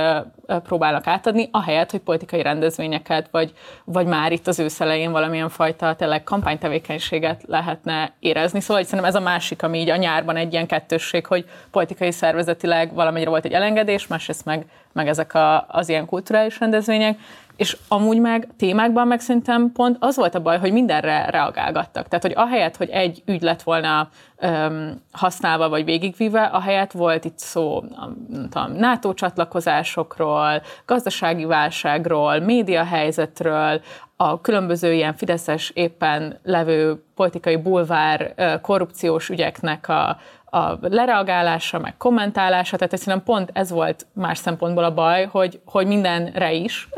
[0.47, 3.53] próbálnak átadni, ahelyett, hogy politikai rendezvényeket, vagy,
[3.85, 8.61] vagy már itt az őszelején valamilyen fajta tényleg kampánytevékenységet lehetne érezni.
[8.61, 12.95] Szóval szerintem ez a másik, ami így a nyárban egy ilyen kettősség, hogy politikai szervezetileg
[12.95, 17.19] valamennyire volt egy elengedés, másrészt meg, meg ezek a, az ilyen kulturális rendezvények,
[17.59, 22.09] és amúgy meg témákban meg szerintem pont az volt a baj, hogy mindenre reagálgattak.
[22.09, 27.39] Tehát, hogy ahelyett, hogy egy ügy lett volna öm, használva vagy végigvíve, ahelyett volt itt
[27.39, 27.83] szó
[28.53, 33.81] a NATO csatlakozásokról, gazdasági válságról, médiahelyzetről,
[34.21, 40.19] a különböző ilyen fideszes éppen levő politikai bulvár korrupciós ügyeknek a,
[40.51, 45.87] a lereagálása, meg kommentálása, tehát egyszerűen pont ez volt más szempontból a baj, hogy, hogy
[45.87, 46.89] mindenre is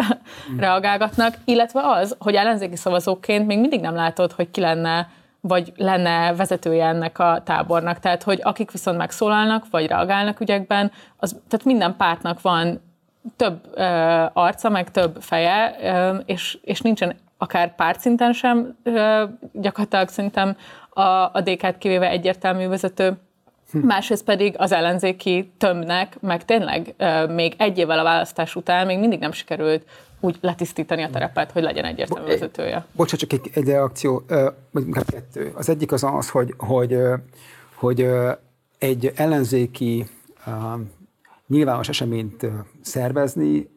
[0.52, 0.58] mm.
[0.64, 5.08] reagálgatnak, illetve az, hogy ellenzéki szavazóként még mindig nem látod, hogy ki lenne
[5.40, 7.98] vagy lenne vezetője ennek a tábornak.
[7.98, 12.80] Tehát, hogy akik viszont megszólalnak, vagy reagálnak ügyekben, az, tehát minden pártnak van
[13.36, 13.82] több ö,
[14.32, 20.56] arca, meg több feje, ö, és, és nincsen akár pártszinten sem ö, gyakorlatilag szerintem
[20.90, 21.00] a,
[21.32, 23.18] a DK-t kivéve egyértelmű vezető
[23.70, 23.78] Hm.
[23.78, 26.94] Másrészt pedig az ellenzéki tömbnek, meg tényleg
[27.28, 29.84] még egy évvel a választás után még mindig nem sikerült
[30.20, 32.84] úgy letisztítani a terepet, hogy legyen egyértelmű vezetője.
[32.92, 34.24] Bocsánat, csak egy, egy reakció,
[34.70, 35.52] vagy kettő.
[35.54, 36.98] Az egyik az az, hogy, hogy,
[37.74, 38.06] hogy
[38.78, 40.06] egy ellenzéki
[41.46, 42.46] nyilvános eseményt
[42.80, 43.68] szervezni,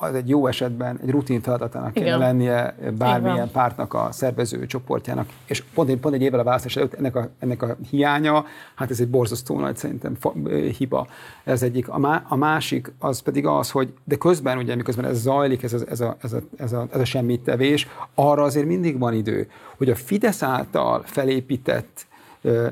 [0.00, 2.18] az egy jó esetben egy rutin feladatának kéne Igen.
[2.18, 5.28] lennie bármilyen pártnak a szervező csoportjának.
[5.46, 8.90] És pont, egy- pont egy évvel a választás előtt ennek a, ennek a hiánya, hát
[8.90, 10.32] ez egy borzasztó nagy szerintem fa,
[10.78, 11.06] hiba.
[11.44, 11.88] Ez egyik.
[11.88, 15.72] A, má, a másik az pedig az, hogy de közben, ugye miközben ez zajlik, ez
[15.72, 19.50] a, ez a, ez a, ez a, ez a semmittevés, arra azért mindig van idő,
[19.76, 22.06] hogy a Fidesz által felépített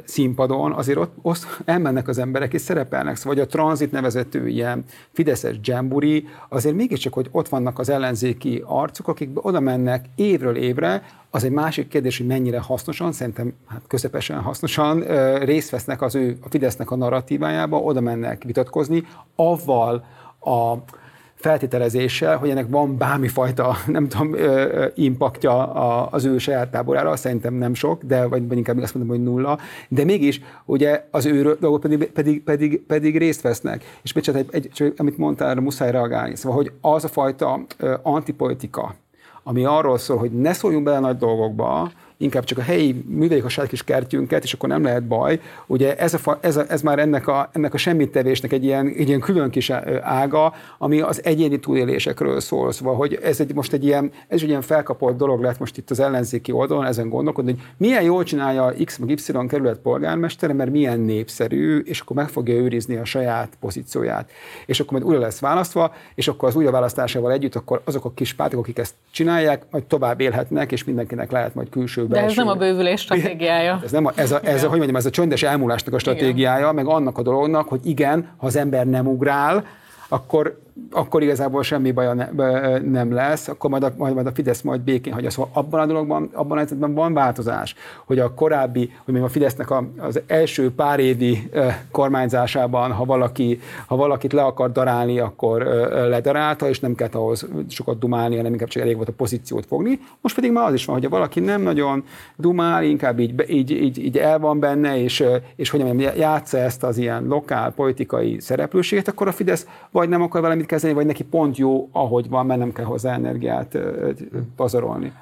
[0.05, 3.16] színpadon, azért ott, ott elmennek az emberek és szerepelnek.
[3.16, 8.62] Szóval vagy a tranzit nevezető ilyen Fideszes dzsamburi, azért mégiscsak, hogy ott vannak az ellenzéki
[8.66, 13.83] arcok, akik oda mennek évről évre, az egy másik kérdés, hogy mennyire hasznosan, szerintem hát
[13.87, 15.00] közepesen hasznosan
[15.38, 20.05] részt vesznek az ő, a Fidesznek a narratívájába, oda mennek vitatkozni, avval
[20.40, 20.74] a
[21.46, 24.35] feltételezéssel, hogy ennek van bármifajta, nem tudom,
[24.94, 25.72] impaktja
[26.04, 29.59] az ő saját táborára, szerintem nem sok, de vagy, vagy inkább azt mondom, hogy nulla,
[29.88, 33.85] de mégis ugye az ő dolgok pedig, pedig, pedig, pedig részt vesznek.
[34.02, 36.37] És csak, egy, egy, csak amit mondtál, erre muszáj reagálni.
[36.37, 37.61] Szóval, hogy az a fajta
[38.02, 38.94] antipolitika,
[39.42, 43.48] ami arról szól, hogy ne szóljunk bele nagy dolgokba, inkább csak a helyi műveljük a
[43.48, 45.40] saját kis kertjünket, és akkor nem lehet baj.
[45.66, 49.09] Ugye ez, a, ez, a, ez már ennek a, ennek a semmittevésnek egy ilyen, egy
[49.09, 52.72] ilyen külön kis ága, ami az egyéni túlélésekről szól.
[52.72, 55.90] Szóval, hogy ez egy, most egy ilyen, ez egy ilyen felkapott dolog lett most itt
[55.90, 60.70] az ellenzéki oldalon, ezen gondolkodni, hogy milyen jól csinálja X meg Y kerület polgármestere, mert
[60.70, 64.31] milyen népszerű, és akkor meg fogja őrizni a saját pozícióját.
[64.66, 68.35] És akkor majd újra lesz választva, és akkor az újraválasztásával együtt, akkor azok a kis
[68.35, 72.42] pártok, akik ezt csinálják, majd tovább élhetnek, és mindenkinek lehet majd külső De ez belső-
[72.42, 73.81] nem a bővülés stratégiája.
[73.85, 76.73] ez nem a, ez, a, ez a, hogy mondjam, ez a csöndes elmúlásnak a stratégiája,
[76.73, 79.64] meg annak a dolognak, hogy igen, ha az ember nem ugrál,
[80.09, 80.59] akkor,
[80.90, 82.29] akkor igazából semmi baja ne,
[82.79, 85.31] nem lesz, akkor majd a, majd, majd a Fidesz majd békén hagyja.
[85.31, 89.29] Szóval abban a dologban, abban a helyzetben van változás, hogy a korábbi, hogy mondjam, a
[89.29, 91.51] Fidesznek a, az első pár évi
[91.90, 97.99] kormányzásában, ha, valaki, ha valakit le akar darálni, akkor ledarálta, és nem kellett ahhoz sokat
[97.99, 100.01] dumálni, hanem inkább csak elég volt a pozíciót fogni.
[100.21, 102.05] Most pedig már az is van, hogy valaki nem nagyon
[102.37, 105.25] dumál, inkább így, így, így, így el van benne, és,
[105.57, 110.22] és hogy mondjam, játsza ezt az ilyen lokál politikai szereplőséget, akkor a Fidesz vagy nem
[110.22, 113.78] akar vele mit kezdeni, vagy neki pont jó, ahogy van, mert nem kell hozzá energiát
[114.56, 115.12] pazarolni.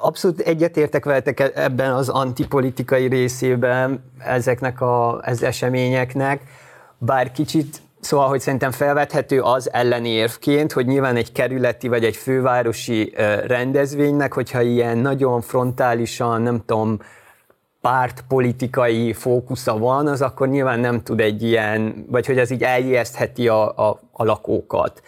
[0.00, 6.42] Abszolút egyetértek veletek e- ebben az antipolitikai részében ezeknek a, az eseményeknek,
[6.98, 13.12] bár kicsit Szóval, hogy szerintem felvethető az ellenérvként, hogy nyilván egy kerületi vagy egy fővárosi
[13.46, 16.98] rendezvénynek, hogyha ilyen nagyon frontálisan, nem tudom,
[17.80, 23.48] pártpolitikai fókusza van, az akkor nyilván nem tud egy ilyen, vagy hogy az így eljesztheti
[23.48, 25.02] a, a, a lakókat.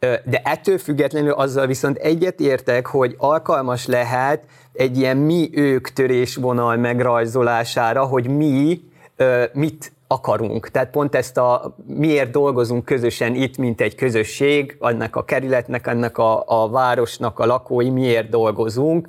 [0.00, 8.04] De ettől függetlenül azzal viszont egyet értek, hogy alkalmas lehet egy ilyen mi-ők törésvonal megrajzolására,
[8.04, 8.80] hogy mi
[9.52, 10.68] mit akarunk.
[10.68, 16.18] Tehát pont ezt a miért dolgozunk közösen itt, mint egy közösség, annak a kerületnek, annak
[16.18, 19.08] a, a városnak a lakói miért dolgozunk,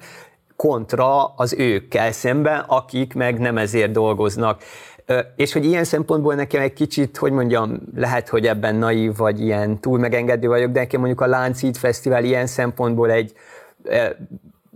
[0.62, 4.64] kontra az őkkel szemben, akik meg nem ezért dolgoznak.
[5.36, 9.80] És hogy ilyen szempontból nekem egy kicsit, hogy mondjam, lehet, hogy ebben naív vagy ilyen
[9.80, 13.34] túl megengedő vagyok, de nekem mondjuk a Láncid Fesztivál ilyen szempontból egy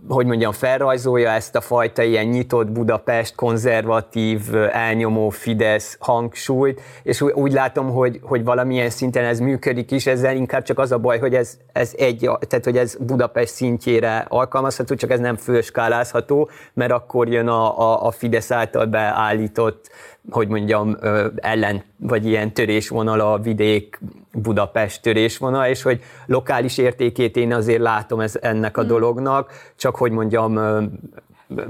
[0.08, 7.52] hogy mondjam, felrajzolja ezt a fajta ilyen nyitott Budapest, konzervatív, elnyomó Fidesz hangsúlyt, és úgy
[7.52, 11.34] látom, hogy, hogy valamilyen szinten ez működik is, ezzel inkább csak az a baj, hogy
[11.34, 17.28] ez, ez egy, tehát hogy ez Budapest szintjére alkalmazható, csak ez nem fölskálázható, mert akkor
[17.28, 19.90] jön a, a, a Fidesz által beállított
[20.30, 20.96] hogy mondjam,
[21.36, 24.00] ellen, vagy ilyen törésvonal a vidék
[24.32, 30.10] Budapest törésvonal, és hogy lokális értékét én azért látom ez, ennek a dolognak, csak hogy
[30.12, 30.54] mondjam,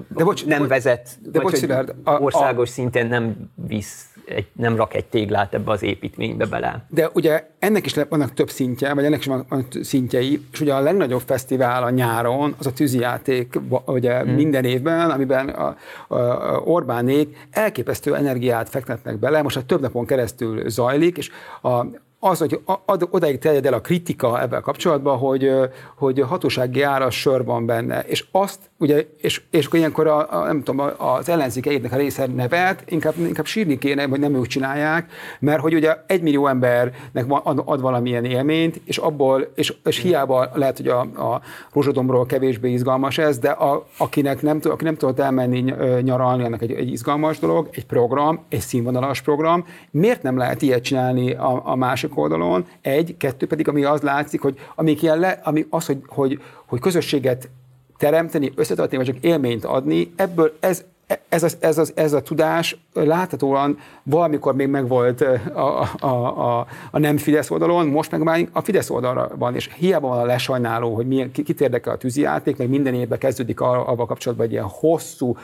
[0.09, 3.51] De bocs, nem bocs- vezet, de vagy bocs, hogy Szilárd, a- a- országos szinten nem
[3.67, 6.87] visz, egy, nem rak egy téglát ebbe az építménybe bele.
[6.89, 10.81] De ugye ennek is vannak több szintje, vagy ennek is vannak szintjei, és ugye a
[10.81, 14.35] legnagyobb fesztivál a nyáron az a tűzijáték ugye hmm.
[14.35, 15.77] minden évben, amiben a,
[16.09, 21.31] a, a Orbánék elképesztő energiát fektetnek bele, most a több napon keresztül zajlik, és
[21.63, 21.87] a,
[22.27, 25.51] az, hogy a- ad, odaig terjed el a kritika ebben kapcsolatban, hogy,
[25.97, 30.45] hogy hatósági áras sör van benne, és azt, ugye, és, és akkor ilyenkor a, a,
[30.47, 34.47] nem tudom, az ellenzék egyiknek a része nevet, inkább, inkább sírni kéne, hogy nem ők
[34.47, 39.75] csinálják, mert hogy ugye egy millió embernek van, ad, ad valamilyen élményt, és abból, és,
[39.85, 41.41] és hiába lehet, hogy a, a
[41.73, 46.73] Rózsadomról kevésbé izgalmas ez, de a, akinek nem, aki nem tudott elmenni nyaralni, annak egy,
[46.73, 51.75] egy izgalmas dolog, egy program, egy színvonalas program, miért nem lehet ilyet csinálni a, a
[51.77, 52.67] másik oldalon?
[52.81, 57.49] Egy, kettő pedig, ami az látszik, hogy amik ilyen ami az, hogy, hogy, hogy közösséget
[57.97, 60.85] teremteni, összetartani, vagy csak élményt adni, ebből ez
[61.29, 65.21] ez a, ez, a, ez a tudás láthatóan valamikor még megvolt
[65.55, 69.71] a, a, a, a nem Fidesz oldalon, most meg már a Fidesz oldalra van, és
[69.75, 74.07] hiába van a lesajnáló, hogy milyen, kit érdekel a tűzijáték, meg minden évben kezdődik avval
[74.07, 75.37] kapcsolatban egy ilyen hosszú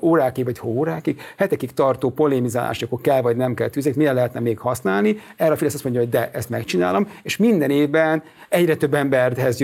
[0.00, 4.58] órákig, vagy órákig, hetekig tartó polémizálás, akkor kell vagy nem kell tűzek, milyen lehetne még
[4.58, 5.18] használni.
[5.36, 9.60] Erre a Fidesz azt mondja, hogy de ezt megcsinálom, és minden évben egyre több emberhez,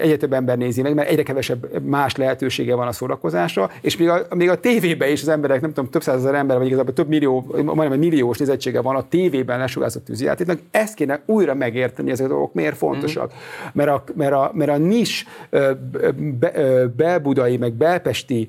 [0.00, 4.08] egyre több ember nézi meg, mert egyre kevesebb más lehetősége van a szórakozásra, és még
[4.08, 7.08] a, még a tévében is az emberek, nem tudom, több százezer ember, vagy igazából több
[7.08, 12.26] millió, majdnem egy milliós nézettsége van a tévében lesugázott tűzijátéknak, ezt kéne újra megérteni, ezek
[12.26, 13.32] a dolgok miért fontosak.
[13.32, 13.68] Mm.
[13.72, 15.26] Mert, a, mert, a, mert a nis
[16.38, 16.52] be,
[16.96, 18.48] belbudai, meg belpesti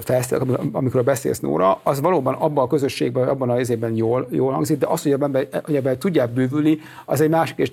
[0.00, 4.78] fesztivál, amikor beszélsz Nóra, az valóban abban a közösségben, abban a részében jól, jól hangzik,
[4.78, 7.58] de az, hogy ebben, hogy ebben tudják bővülni, az egy másik.
[7.58, 7.70] És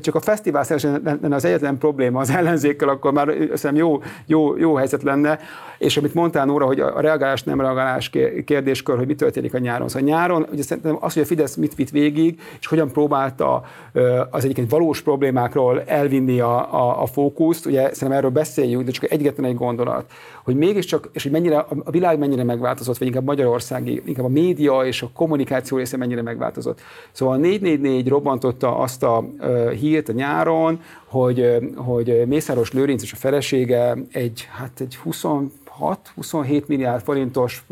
[0.00, 0.64] csak a fesztivál
[1.04, 5.38] lenne az egyetlen probléma az ellenzékkel, akkor már szerintem jó, jó, jó helyzet lenne.
[5.78, 8.10] És amit mondtál Nóra, hogy a reagálás nem reagálás
[8.44, 9.88] kérdéskör, hogy mi történik a nyáron.
[9.88, 13.64] Szóval nyáron, ugye szerintem az, hogy a Fidesz mit vitt végig, és hogyan próbálta
[14.30, 19.10] az egyébként valós problémákról elvinni a, a, a fókuszt, ugye szerintem erről beszéljünk, de csak
[19.10, 20.12] egyetlen egy gondolat,
[20.44, 24.80] hogy mégiscsak, és hogy mennyire, a világ mennyire megváltozott, vagy inkább Magyarországi, inkább a média
[24.84, 26.80] és a kommunikáció része mennyire megváltozott.
[27.12, 29.24] Szóval a 444 robbantotta azt a
[29.80, 34.98] hírt a nyáron, hogy, hogy Mészáros Lőrinc és a felesége egy, hát egy
[35.80, 37.64] 26-27 milliárd forintos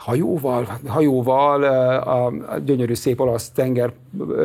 [0.00, 1.62] hajóval, hajóval
[1.98, 2.32] a
[2.64, 3.92] gyönyörű szép olasz tenger,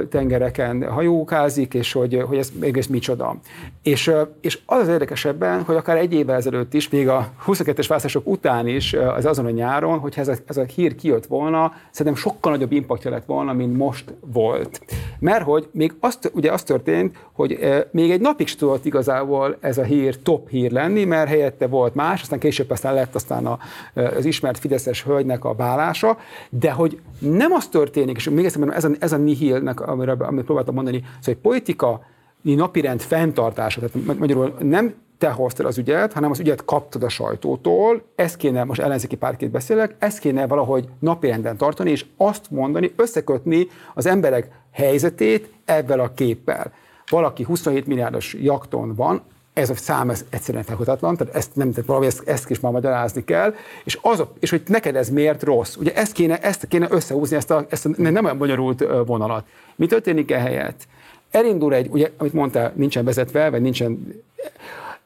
[0.10, 3.36] tengereken hajókázik, és hogy, hogy ez még ez micsoda.
[3.84, 8.28] És, és az az érdekesebben, hogy akár egy évvel ezelőtt is, még a 22-es választások
[8.28, 12.22] után is, az azon a nyáron, hogyha ez a, ez a hír kijött volna, szerintem
[12.22, 14.82] sokkal nagyobb impaktja lett volna, mint most volt.
[15.20, 17.60] Mert hogy még azt, ugye az történt, hogy
[17.92, 21.96] még egy napig sem tudott igazából ez a hír top hír lenni, mert helyette volt
[21.96, 23.58] más, aztán később aztán lett aztán a,
[23.94, 26.18] az ismert Fideszes hölgynek a válása,
[26.50, 30.12] de hogy nem az történik, és még egyszer mondom, ez a, ez a nihilnek, amire,
[30.12, 32.02] amit próbáltam mondani, szóval egy politika
[32.42, 38.04] napirend fenntartása, tehát magyarul nem te hoztad az ügyet, hanem az ügyet kaptad a sajtótól,
[38.16, 43.68] ezt kéne, most ellenzéki pártként beszélek, ezt kéne valahogy napirenden tartani, és azt mondani, összekötni
[43.94, 46.72] az emberek helyzetét ebben a képpel.
[47.10, 49.22] Valaki 27 milliárdos jakton van,
[49.56, 52.72] ez a szám ez egyszerűen felkutatlan, tehát ezt nem, tehát valami ezt, ezt is már
[52.72, 55.76] magyarázni kell, és, az és hogy neked ez miért rossz.
[55.76, 59.46] Ugye ezt kéne, ezt kéne összehúzni, ezt a, ezt a nem olyan bonyolult vonalat.
[59.76, 60.88] Mi történik ehelyett?
[61.32, 64.22] Elindul egy, ugye, amit mondtál, nincsen vezetve, vagy nincsen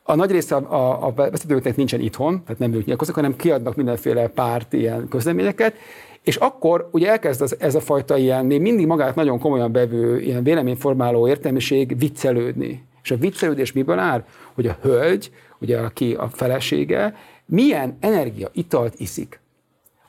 [0.04, 4.28] a nagy része a, a, a nincsen itthon, tehát nem ők nyilatkoznak, hanem kiadnak mindenféle
[4.28, 5.74] párt ilyen közleményeket,
[6.22, 10.20] és akkor ugye elkezd az, ez a fajta ilyen, még mindig magát nagyon komolyan bevő,
[10.20, 12.88] ilyen véleményformáló értelmiség viccelődni.
[13.04, 14.24] És a viccelődés miből áll?
[14.54, 19.40] Hogy a hölgy, ugye aki a felesége, milyen energia italt iszik.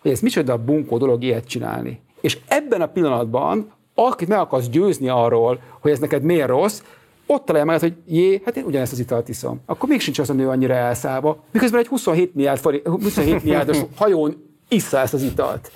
[0.01, 2.01] Hogy ez micsoda bunkó dolog ilyet csinálni.
[2.21, 6.83] És ebben a pillanatban, akit meg akarsz győzni arról, hogy ez neked miért rossz,
[7.27, 9.61] ott találja magát, hogy jé, hát én ugyanezt az italt iszom.
[9.67, 14.57] Akkor még sincs az a nő annyira elszállva, miközben egy 27 milliárd, 27 milliárdos hajón
[14.69, 15.71] issza ezt az italt.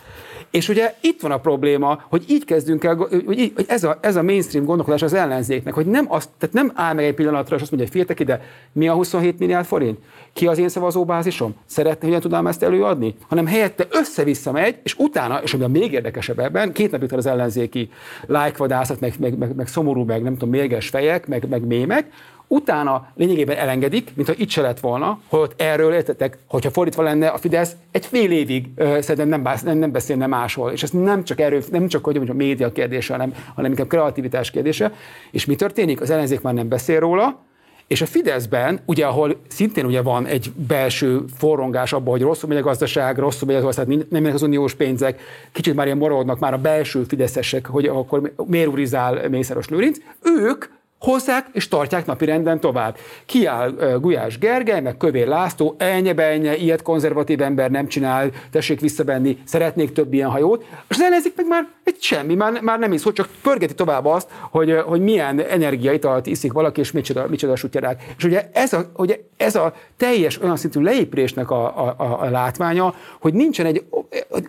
[0.55, 4.17] És ugye itt van a probléma, hogy így kezdünk el, hogy, hogy ez, a, ez
[4.17, 7.63] a mainstream gondolkodás az ellenzéknek, hogy nem, azt, tehát nem áll meg egy pillanatra, és
[7.63, 9.99] azt mondja, hogy féltek ide, mi a 27 milliárd forint?
[10.33, 11.55] Ki az én szavazóbázisom?
[11.67, 13.15] Szeretné, hogyan tudnám ezt előadni?
[13.29, 17.27] Hanem helyette össze-vissza megy, és utána, és ami a még érdekesebb ebben, két napig az
[17.27, 17.91] ellenzéki
[18.27, 22.07] lájkvadászat, meg, meg, meg, meg, szomorú, meg nem tudom, mérges fejek, meg, meg mémek,
[22.47, 27.39] utána lényegében elengedik, mintha itt se lett volna, hogy erről értetek, hogyha fordítva lenne a
[27.39, 30.71] Fidesz, egy fél évig ö, szerintem nem, bász, nem, nem beszélne máshol.
[30.71, 34.51] És ez nem csak erő, nem csak hogy a média kérdése, hanem, hanem inkább kreativitás
[34.51, 34.93] kérdése.
[35.31, 36.01] És mi történik?
[36.01, 37.43] Az ellenzék már nem beszél róla,
[37.87, 42.59] és a Fideszben, ugye, ahol szintén ugye van egy belső forrongás abban, hogy rosszul megy
[42.59, 45.21] a gazdaság, rosszul megy az ország, nem mennek az uniós pénzek,
[45.53, 50.65] kicsit már ilyen morodnak már a belső fideszesek, hogy akkor miért urizál Mészáros Lőrinc, ők
[51.05, 52.97] hozzák és tartják napi renden tovább.
[53.27, 59.39] Kiáll uh, Gulyás Gergely, meg Kövér László, elnye ilyet konzervatív ember nem csinál, tessék visszabenni,
[59.45, 63.13] szeretnék több ilyen hajót, és az ellenzék meg már egy semmi, már, már nem iszol,
[63.13, 68.03] csak pörgeti tovább azt, hogy, hogy milyen energiaitalt iszik valaki, és micsoda, micsoda sutyarák.
[68.17, 72.31] És ugye ez a, ugye ez a teljes olyan szintű leépülésnek a, a, a, a
[72.31, 73.85] látványa, hogy nincsen, egy,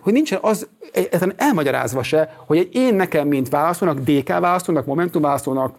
[0.00, 0.68] hogy nincsen az
[1.36, 5.74] elmagyarázva se, hogy én nekem, mint választónak, DK választónak, Momentum választónak,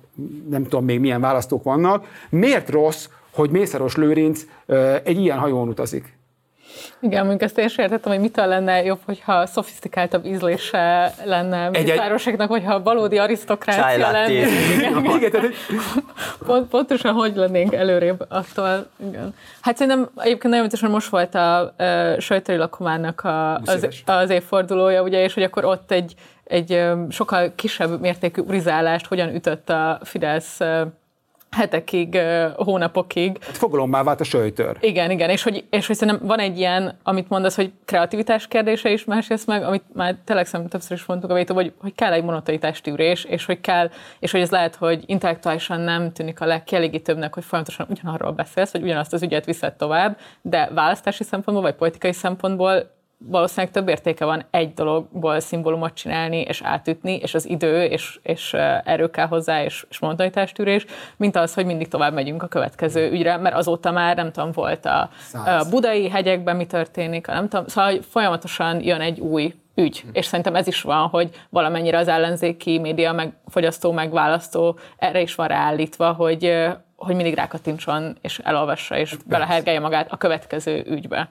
[0.49, 4.41] nem tudom még milyen választók vannak, miért rossz, hogy Mészáros Lőrinc
[5.03, 6.17] egy ilyen hajón utazik?
[6.99, 11.89] Igen, mondjuk ezt én sem értettem, hogy mitől lenne jobb, hogyha szofisztikáltabb ízlése lenne Egy-
[11.89, 14.31] egy- városoknak, hogyha valódi arisztokrácia lenne.
[14.31, 15.55] Igen, Igen, tehát, hogy
[16.45, 18.87] Pont, pontosan hogy lennénk előrébb attól.
[19.09, 19.33] Igen.
[19.61, 25.01] Hát szerintem egyébként nagyon hogy most volt a uh, Sajtori Lakomának a, az, az évfordulója,
[25.01, 26.13] ugye, és hogy akkor ott egy,
[26.47, 30.59] egy sokkal kisebb mértékű urizálást hogyan ütött a Fidesz
[31.51, 32.19] hetekig,
[32.55, 33.37] hónapokig.
[33.41, 34.77] fogalommá vált a söjtör.
[34.79, 38.89] Igen, igen, és hogy, és hogy szerintem van egy ilyen, amit mondasz, hogy kreativitás kérdése
[38.91, 42.11] is másrészt meg, amit már tényleg szerintem többször is mondtuk a Vétó, hogy, hogy kell
[42.11, 46.45] egy monotonitás tűrés, és hogy kell, és hogy ez lehet, hogy intellektuálisan nem tűnik a
[46.45, 51.75] legkielégítőbbnek, hogy folyamatosan ugyanarról beszélsz, vagy ugyanazt az ügyet viszed tovább, de választási szempontból, vagy
[51.75, 57.83] politikai szempontból valószínűleg több értéke van egy dologból szimbólumot csinálni, és átütni, és az idő,
[57.83, 58.53] és, és
[58.83, 60.85] erő kell hozzá, és, és monotonitás-tűrés,
[61.17, 64.85] mint az, hogy mindig tovább megyünk a következő ügyre, mert azóta már, nem tudom, volt
[64.85, 69.53] a, a budai hegyekben mi történik, a nem tudom, szóval hogy folyamatosan jön egy új
[69.75, 74.77] ügy, és szerintem ez is van, hogy valamennyire az ellenzéki média, meg fogyasztó, meg választó
[74.97, 76.53] erre is van ráállítva, hogy,
[76.95, 81.29] hogy mindig rákatincson, és elolvassa, és belehergelje magát a következő ügybe.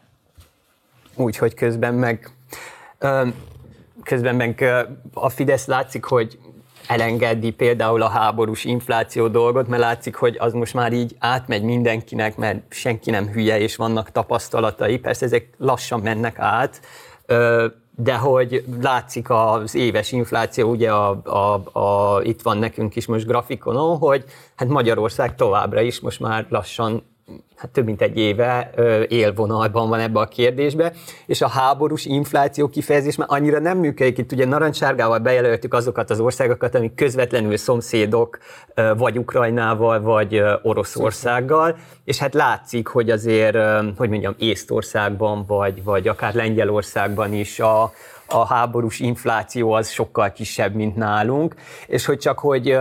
[1.17, 2.31] Úgy, hogy közben meg
[4.03, 4.65] közben meg
[5.13, 6.39] a Fidesz látszik, hogy
[6.87, 12.37] elengedi például a háborús infláció dolgot, mert látszik, hogy az most már így átmegy mindenkinek,
[12.37, 14.99] mert senki nem hülye, és vannak tapasztalatai.
[14.99, 16.81] Persze ezek lassan mennek át,
[17.97, 23.27] de hogy látszik az éves infláció, ugye a, a, a, itt van nekünk is most
[23.27, 27.03] grafikonon, hogy hát Magyarország továbbra is most már lassan
[27.57, 28.71] hát több mint egy éve
[29.09, 30.93] élvonalban van ebbe a kérdésbe,
[31.27, 34.19] és a háborús infláció kifejezés már annyira nem működik.
[34.19, 38.39] Itt ugye narancssárgával bejelöltük azokat az országokat, amik közvetlenül szomszédok,
[38.97, 43.57] vagy Ukrajnával, vagy Oroszországgal, és hát látszik, hogy azért,
[43.97, 47.93] hogy mondjam, Észtországban, vagy, vagy akár Lengyelországban is a,
[48.27, 51.55] a háborús infláció az sokkal kisebb, mint nálunk,
[51.87, 52.79] és hogy csak hogy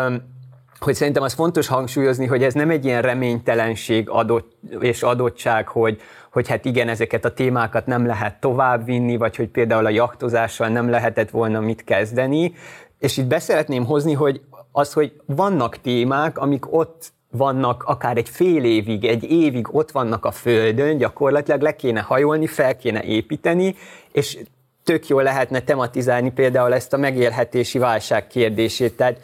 [0.80, 6.02] hogy szerintem az fontos hangsúlyozni, hogy ez nem egy ilyen reménytelenség adott, és adottság, hogy,
[6.32, 10.90] hogy hát igen, ezeket a témákat nem lehet továbbvinni, vagy hogy például a jaktozással nem
[10.90, 12.54] lehetett volna mit kezdeni.
[13.00, 18.64] És itt beszeretném hozni, hogy az, hogy vannak témák, amik ott vannak akár egy fél
[18.64, 23.76] évig, egy évig ott vannak a földön, gyakorlatilag le kéne hajolni, fel kéne építeni,
[24.12, 24.38] és
[24.84, 28.98] tök jól lehetne tematizálni például ezt a megélhetési válság kérdését.
[28.98, 29.20] Tehát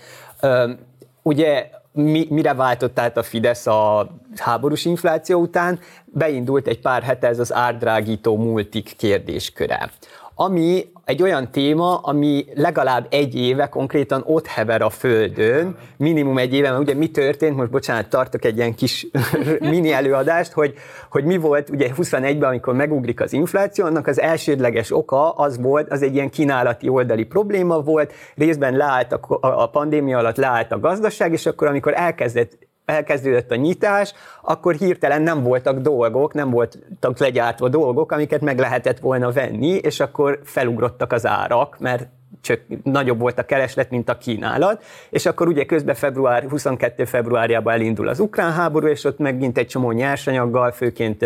[1.21, 5.79] ugye mi, mire váltott át a Fidesz a háborús infláció után?
[6.05, 9.91] Beindult egy pár hete ez az árdrágító multik kérdésköre.
[10.35, 16.53] Ami egy olyan téma, ami legalább egy éve konkrétan ott hever a Földön, minimum egy
[16.53, 19.07] éve, mert ugye mi történt, most bocsánat, tartok egy ilyen kis
[19.59, 20.73] mini előadást, hogy,
[21.09, 25.91] hogy mi volt ugye 21-ben, amikor megugrik az infláció, annak az elsődleges oka az volt,
[25.91, 30.79] az egy ilyen kínálati oldali probléma volt, részben leállt a, a pandémia alatt leállt a
[30.79, 37.17] gazdaság, és akkor amikor elkezdett elkezdődött a nyitás, akkor hirtelen nem voltak dolgok, nem voltak
[37.17, 42.07] legyártva dolgok, amiket meg lehetett volna venni, és akkor felugrottak az árak, mert
[42.41, 47.05] csak nagyobb volt a kereslet, mint a kínálat, és akkor ugye közben február, 22.
[47.05, 51.25] februárjában elindul az ukrán háború, és ott megint egy csomó nyersanyaggal, főként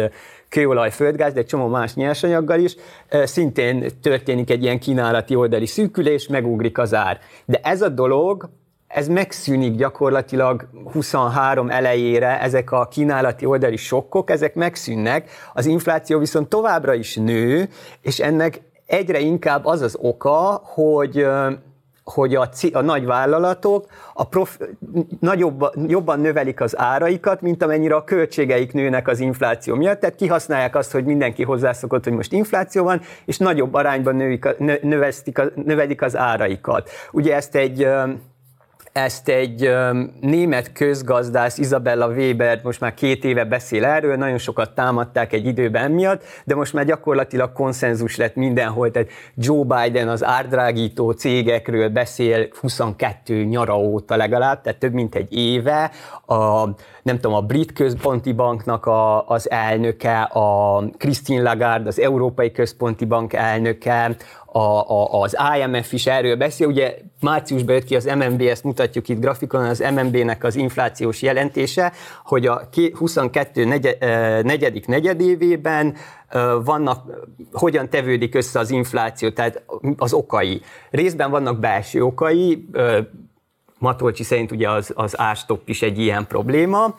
[0.50, 2.76] kőolaj, földgáz, de egy csomó más nyersanyaggal is,
[3.10, 7.20] szintén történik egy ilyen kínálati oldali szűkülés, megugrik az ár.
[7.46, 8.50] De ez a dolog,
[8.96, 16.50] ez megszűnik gyakorlatilag 23 elejére, ezek a kínálati oldali sokkok, ezek megszűnnek, az infláció viszont
[16.50, 17.70] továbbra is nő,
[18.02, 21.28] és ennek egyre inkább az az oka, hogy
[22.04, 24.60] hogy a, a nagy vállalatok a prof,
[25.20, 30.00] nagyobb, jobban növelik az áraikat, mint amennyire a költségeik nőnek az infláció miatt.
[30.00, 35.42] Tehát kihasználják azt, hogy mindenki hozzászokott, hogy most infláció van, és nagyobb arányban növik növesztik
[35.56, 36.90] növelik az áraikat.
[37.12, 37.88] Ugye ezt egy
[38.96, 39.76] ezt egy
[40.22, 45.92] német közgazdász, Isabella Weber most már két éve beszél erről, nagyon sokat támadták egy időben
[45.92, 52.48] miatt, de most már gyakorlatilag konszenzus lett mindenhol, tehát Joe Biden az árdrágító cégekről beszél
[52.60, 55.92] 22 nyara óta legalább, tehát több mint egy éve,
[56.26, 56.66] a,
[57.04, 63.06] nem tudom, a brit központi banknak a, az elnöke, a Christine Lagarde, az Európai Központi
[63.06, 64.16] Bank elnöke,
[64.58, 66.68] a, a, az IMF is erről beszél.
[66.68, 71.94] Ugye márciusban jött ki az MNB, ezt mutatjuk itt grafikonon, az MNB-nek az inflációs jelentése,
[72.24, 73.98] hogy a 22 negyed,
[74.46, 75.96] negyedik negyedévében
[76.64, 79.64] vannak, hogyan tevődik össze az infláció, tehát
[79.98, 80.62] az okai.
[80.90, 82.70] Részben vannak belső okai,
[83.80, 86.96] Matolcsi szerint ugye az, az árstopp is egy ilyen probléma,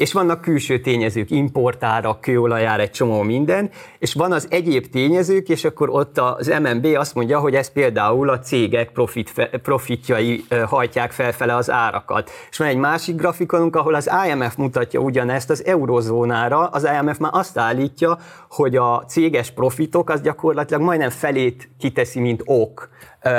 [0.00, 5.64] és vannak külső tényezők, importára, kőolajára, egy csomó minden, és van az egyéb tényezők, és
[5.64, 11.54] akkor ott az MNB azt mondja, hogy ez például a cégek profit, profitjai hajtják felfele
[11.54, 12.30] az árakat.
[12.50, 17.30] És van egy másik grafikonunk, ahol az IMF mutatja ugyanezt az eurozónára, az IMF már
[17.34, 18.18] azt állítja,
[18.50, 22.88] hogy a céges profitok az gyakorlatilag majdnem felét kiteszi, mint ok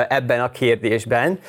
[0.08, 1.40] ebben a kérdésben.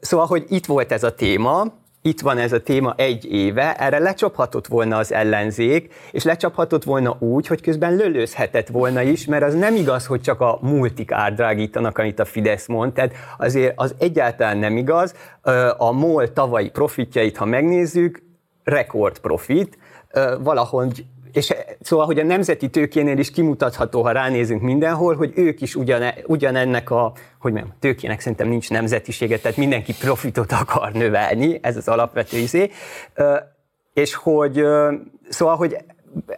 [0.00, 3.98] Szóval, hogy itt volt ez a téma, itt van ez a téma egy éve, erre
[3.98, 9.54] lecsaphatott volna az ellenzék, és lecsaphatott volna úgy, hogy közben lölőzhetett volna is, mert az
[9.54, 14.58] nem igaz, hogy csak a multik árdrágítanak, amit a Fidesz mond, tehát azért az egyáltalán
[14.58, 15.14] nem igaz.
[15.76, 18.22] A MOL tavalyi profitjait, ha megnézzük,
[18.64, 19.78] rekord profit,
[20.40, 25.74] valahogy és szóval, hogy a nemzeti tőkénél is kimutatható, ha ránézünk mindenhol, hogy ők is
[25.74, 31.76] ugyane, ugyanennek a, hogy mondjam, tőkének szerintem nincs nemzetisége, tehát mindenki profitot akar növelni, ez
[31.76, 32.70] az alapvető izé,
[33.94, 34.64] és hogy,
[35.28, 35.76] szóval, hogy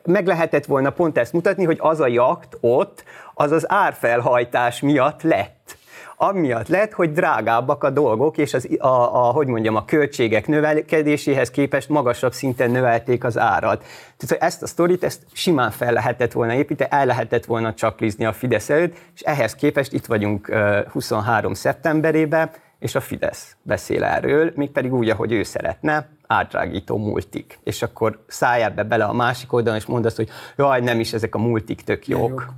[0.04, 5.22] meg lehetett volna pont ezt mutatni, hogy az a jakt ott, az az árfelhajtás miatt
[5.22, 5.76] lett
[6.16, 11.50] amiatt lett, hogy drágábbak a dolgok, és az, a, a, hogy mondjam, a költségek növekedéséhez
[11.50, 13.84] képest magasabb szinten növelték az árat.
[14.16, 18.32] Tehát ezt a sztorit, ezt simán fel lehetett volna építeni, el lehetett volna csaklizni a
[18.32, 20.54] Fidesz előtt, és ehhez képest itt vagyunk
[20.92, 21.54] 23.
[21.54, 27.58] szeptemberében, és a Fidesz beszél erről, mégpedig úgy, ahogy ő szeretne, átrágító multik.
[27.64, 31.12] És akkor szálljál be bele a másik oldalon, és mondd azt, hogy jaj, nem is,
[31.12, 32.46] ezek a multik tök jók.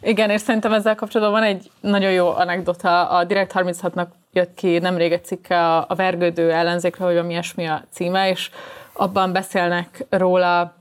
[0.00, 3.08] Igen, és szerintem ezzel kapcsolatban van egy nagyon jó anekdota.
[3.08, 7.66] A Direkt 36-nak jött ki nemrég egy cikke a, a vergődő ellenzékről, hogy ami ilyesmi
[7.66, 8.50] a címe, és
[8.92, 10.77] abban beszélnek róla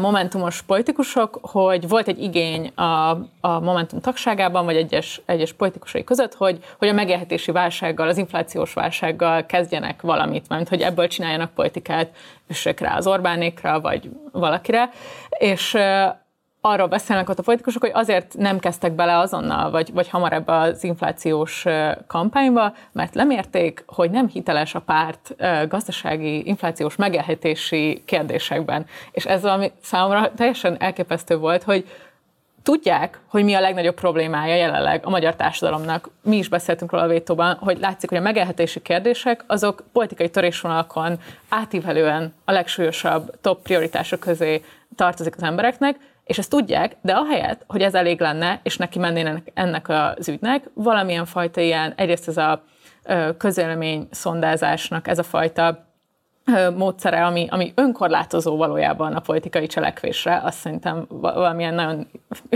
[0.00, 3.10] momentumos politikusok, hogy volt egy igény a,
[3.40, 8.72] a Momentum tagságában, vagy egyes, egyes politikusai között, hogy, hogy a megélhetési válsággal, az inflációs
[8.72, 12.10] válsággal kezdjenek valamit, mert hogy ebből csináljanak politikát,
[12.48, 14.90] üssék rá az Orbánékra, vagy valakire,
[15.38, 15.76] és
[16.64, 20.52] arról beszélnek ott a politikusok, hogy azért nem kezdtek bele azonnal, vagy, vagy hamar ebbe
[20.52, 21.64] az inflációs
[22.06, 25.34] kampányba, mert lemérték, hogy nem hiteles a párt
[25.68, 28.86] gazdasági, inflációs megélhetési kérdésekben.
[29.10, 31.88] És ez ami számomra teljesen elképesztő volt, hogy
[32.62, 36.10] tudják, hogy mi a legnagyobb problémája jelenleg a magyar társadalomnak.
[36.22, 41.18] Mi is beszéltünk róla a vétóban, hogy látszik, hogy a megélhetési kérdések azok politikai törésvonalakon
[41.48, 44.64] átívelően a legsúlyosabb top prioritások közé
[44.96, 49.50] tartozik az embereknek, és ezt tudják, de ahelyett, hogy ez elég lenne, és neki mennének
[49.54, 52.64] ennek az ügynek, valamilyen fajta ilyen, egyrészt ez a
[53.38, 55.90] közélemény szondázásnak ez a fajta
[56.76, 62.06] módszere, ami, ami önkorlátozó valójában a politikai cselekvésre, azt szerintem valamilyen nagyon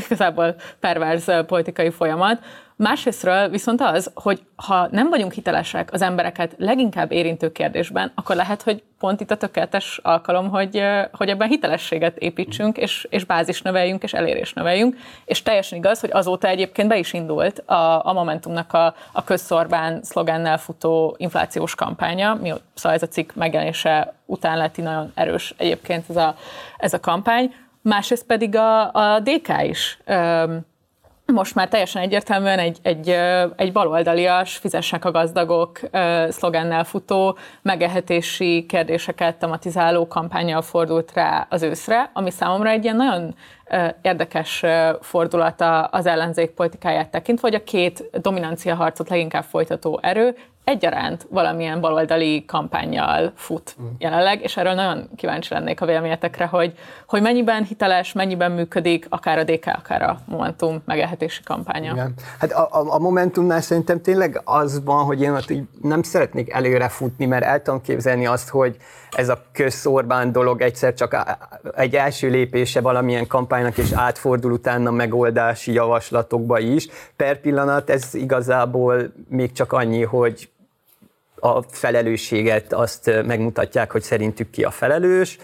[0.07, 2.41] igazából perverz politikai folyamat,
[2.79, 8.63] Másrésztről viszont az, hogy ha nem vagyunk hitelesek az embereket leginkább érintő kérdésben, akkor lehet,
[8.63, 14.03] hogy pont itt a tökéletes alkalom, hogy, hogy ebben hitelességet építsünk, és, és bázis növeljünk,
[14.03, 14.97] és elérés növeljünk.
[15.25, 20.03] És teljesen igaz, hogy azóta egyébként be is indult a, a Momentumnak a, a közszorbán
[20.03, 26.05] szlogennel futó inflációs kampánya, mi szóval ez a cikk megjelenése után lett nagyon erős egyébként
[26.09, 26.37] ez a,
[26.77, 27.55] ez a kampány.
[27.83, 29.99] Másrészt pedig a, a DK is
[31.33, 33.09] most már teljesen egyértelműen egy, egy,
[33.57, 35.81] egy baloldalias, fizessenek a gazdagok
[36.29, 43.35] szlogennel futó, megehetési kérdéseket tematizáló kampányjal fordult rá az őszre, ami számomra egy ilyen nagyon
[44.03, 44.63] érdekes
[45.01, 50.37] fordulata az ellenzék politikáját tekintve, hogy a két dominancia harcot leginkább folytató erő
[50.67, 53.87] egyaránt valamilyen baloldali kampányjal fut mm.
[53.99, 56.75] jelenleg, és erről nagyon kíváncsi lennék a véleményetekre, hogy,
[57.07, 61.93] hogy mennyiben hiteles, mennyiben működik akár a DK, akár a Momentum megelhetési kampánya.
[61.93, 62.15] Igen.
[62.39, 65.53] Hát a, a, a Momentumnál szerintem tényleg az van, hogy én ott
[65.83, 68.77] nem szeretnék előre futni, mert el tudom képzelni azt, hogy
[69.11, 71.37] ez a közszorbán dolog egyszer csak
[71.77, 76.89] egy első lépése valamilyen kampánynak, és átfordul utána megoldási javaslatokba is.
[77.17, 80.49] Per pillanat ez igazából még csak annyi, hogy
[81.41, 85.39] a felelősséget azt megmutatják, hogy szerintük ki a felelős,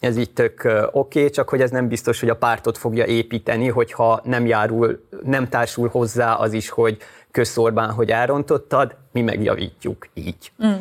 [0.00, 0.60] ez így tök
[0.90, 5.08] oké, okay, csak hogy ez nem biztos, hogy a pártot fogja építeni, hogyha nem járul,
[5.22, 6.98] nem társul hozzá az is, hogy
[7.30, 10.52] közszorbán, hogy elrontottad, mi megjavítjuk így.
[10.64, 10.72] Mm.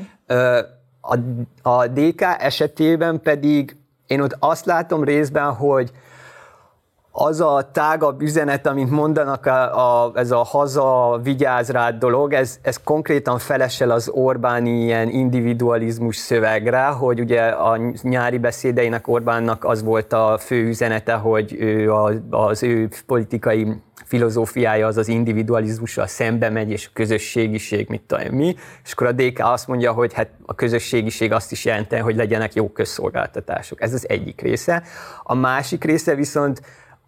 [1.02, 1.18] A,
[1.70, 3.76] a DK esetében pedig
[4.08, 5.92] én ott azt látom részben, hogy
[7.20, 12.60] az a tágabb üzenet, amit mondanak, a, a, ez a haza vigyáz rád dolog, ez,
[12.62, 19.84] ez konkrétan felesel az Orbáni ilyen individualizmus szövegre, hogy ugye a nyári beszédeinek Orbánnak az
[19.84, 23.68] volt a fő üzenete, hogy ő a, az ő politikai
[24.06, 29.12] filozófiája az az individualizmussal szembe megy, és a közösségiség, mit tudom mi, és akkor a
[29.12, 33.82] DK azt mondja, hogy hát a közösségiség azt is jelenti, hogy legyenek jó közszolgáltatások.
[33.82, 34.84] Ez az egyik része.
[35.24, 36.62] A másik része viszont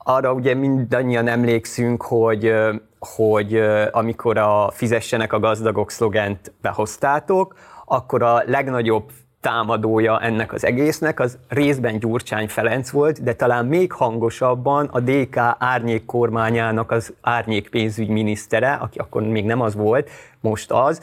[0.09, 2.53] arra ugye mindannyian emlékszünk, hogy,
[2.99, 7.55] hogy amikor a fizessenek a gazdagok szlogent behoztátok,
[7.85, 13.91] akkor a legnagyobb támadója ennek az egésznek, az részben Gyurcsány Ferenc volt, de talán még
[13.91, 20.71] hangosabban a DK árnyék kormányának az árnyék pénzügyminisztere, aki akkor még nem az volt, most
[20.71, 21.01] az,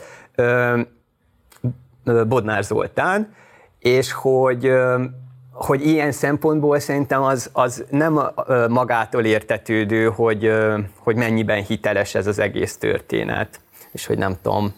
[2.04, 3.34] Bodnár Zoltán,
[3.78, 4.72] és hogy
[5.56, 8.20] hogy ilyen szempontból szerintem az, az nem
[8.68, 10.52] magától értetődő, hogy,
[10.98, 13.60] hogy mennyiben hiteles ez az egész történet,
[13.92, 14.74] és hogy nem tudom.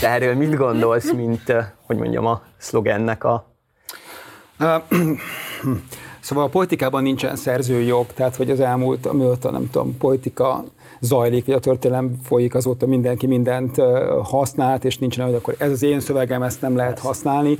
[0.00, 1.52] De erről mit gondolsz, mint,
[1.86, 3.46] hogy mondjam, a szlogennek a...
[6.20, 10.64] Szóval a politikában nincsen szerzőjog, tehát hogy az elmúlt, amióta nem tudom, politika
[11.00, 13.76] zajlik, vagy a történelem folyik, azóta mindenki mindent
[14.22, 17.58] használt, és nincsen, hogy akkor ez az én szövegem, ezt nem lehet használni.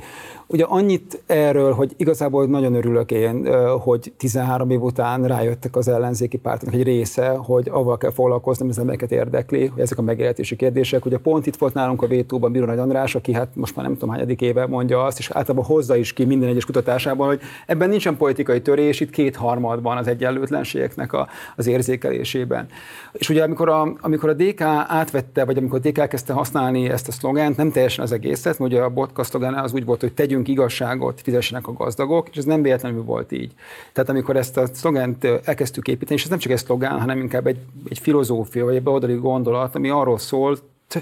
[0.51, 3.47] Ugye annyit erről, hogy igazából nagyon örülök én,
[3.79, 8.79] hogy 13 év után rájöttek az ellenzéki pártnak egy része, hogy avval kell foglalkozni, az
[8.79, 11.05] embereket érdekli, hogy ezek a megélhetési kérdések.
[11.05, 13.93] Ugye pont itt volt nálunk a vétóban Bíró Nagy András, aki hát most már nem
[13.93, 17.89] tudom hányadik éve mondja azt, és általában hozza is ki minden egyes kutatásában, hogy ebben
[17.89, 22.67] nincsen politikai törés, itt kétharmadban az egyenlőtlenségeknek a, az érzékelésében.
[23.13, 27.07] És ugye amikor a, amikor a DK átvette, vagy amikor a DK kezdte használni ezt
[27.07, 30.38] a szlogent, nem teljesen az egészet, ugye a Botka szlogán az úgy volt, hogy tegyünk
[30.43, 33.51] tegyünk igazságot, fizessenek a gazdagok, és ez nem véletlenül volt így.
[33.93, 37.47] Tehát amikor ezt a szlogent elkezdtük építeni, és ez nem csak egy szlogán, hanem inkább
[37.47, 37.59] egy,
[37.89, 40.57] egy filozófia, vagy egy beoldali gondolat, ami arról szól,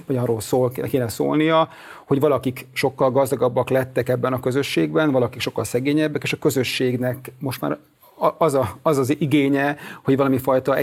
[0.05, 1.69] vagy arról szól, kéne szólnia,
[2.05, 7.61] hogy valakik sokkal gazdagabbak lettek ebben a közösségben, valakik sokkal szegényebbek, és a közösségnek most
[7.61, 7.77] már
[8.38, 10.76] az, a, az az igénye, hogy valami fajta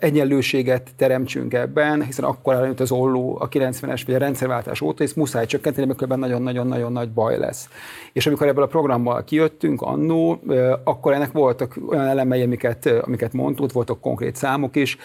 [0.00, 5.14] egyenlőséget teremtsünk ebben, hiszen akkor előtt az olló a 90-es vagy a rendszerváltás óta, és
[5.14, 7.68] muszáj csökkenteni, mert ebben nagyon-nagyon-nagyon nagy baj lesz.
[8.12, 10.40] És amikor ebből a programmal kijöttünk annó,
[10.84, 14.96] akkor ennek voltak olyan elemei, amiket, amiket mondtuk, voltak konkrét számok is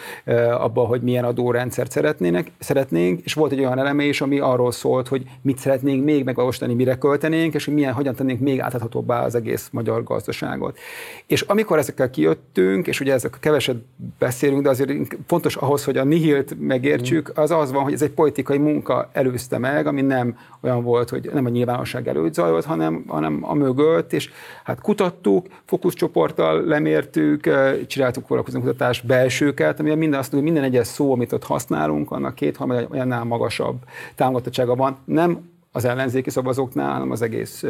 [0.58, 5.08] abban, hogy milyen adórendszert szeretnének, szeretnénk, és volt egy olyan eleme is, ami arról szólt,
[5.08, 9.34] hogy mit szeretnénk még megvalósítani, mire költenénk, és hogy milyen, hogyan tennénk még átadhatóbbá az
[9.34, 10.78] egész magyar gazdaságot.
[11.26, 13.76] És amikor ezekkel kijöttünk, és ugye ezek keveset
[14.18, 18.10] beszélünk, de azért fontos ahhoz, hogy a nihilt megértsük, az az van, hogy ez egy
[18.10, 23.04] politikai munka előzte meg, ami nem olyan volt, hogy nem a nyilvánosság előtt zajlott, hanem,
[23.06, 24.30] hanem a mögött, és
[24.64, 27.50] hát kutattuk, fókuszcsoporttal lemértük,
[27.86, 32.58] csináltuk kutatás belsőket, ami minden azt hogy minden egyes szó, amit ott használunk, annak két
[32.90, 33.76] olyannál magasabb
[34.14, 34.96] támogatottsága van.
[35.04, 37.64] Nem az ellenzéki szavazóknál, hanem az egész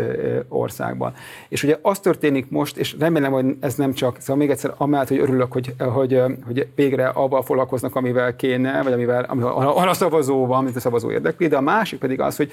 [0.49, 1.15] országban.
[1.49, 5.09] És ugye az történik most, és remélem, hogy ez nem csak, szóval még egyszer, amellett,
[5.09, 10.47] hogy örülök, hogy, hogy, hogy végre avval foglalkoznak, amivel kéne, vagy amivel, amivel a szavazó
[10.47, 12.53] van, mint a szavazó érdekli, de a másik pedig az, hogy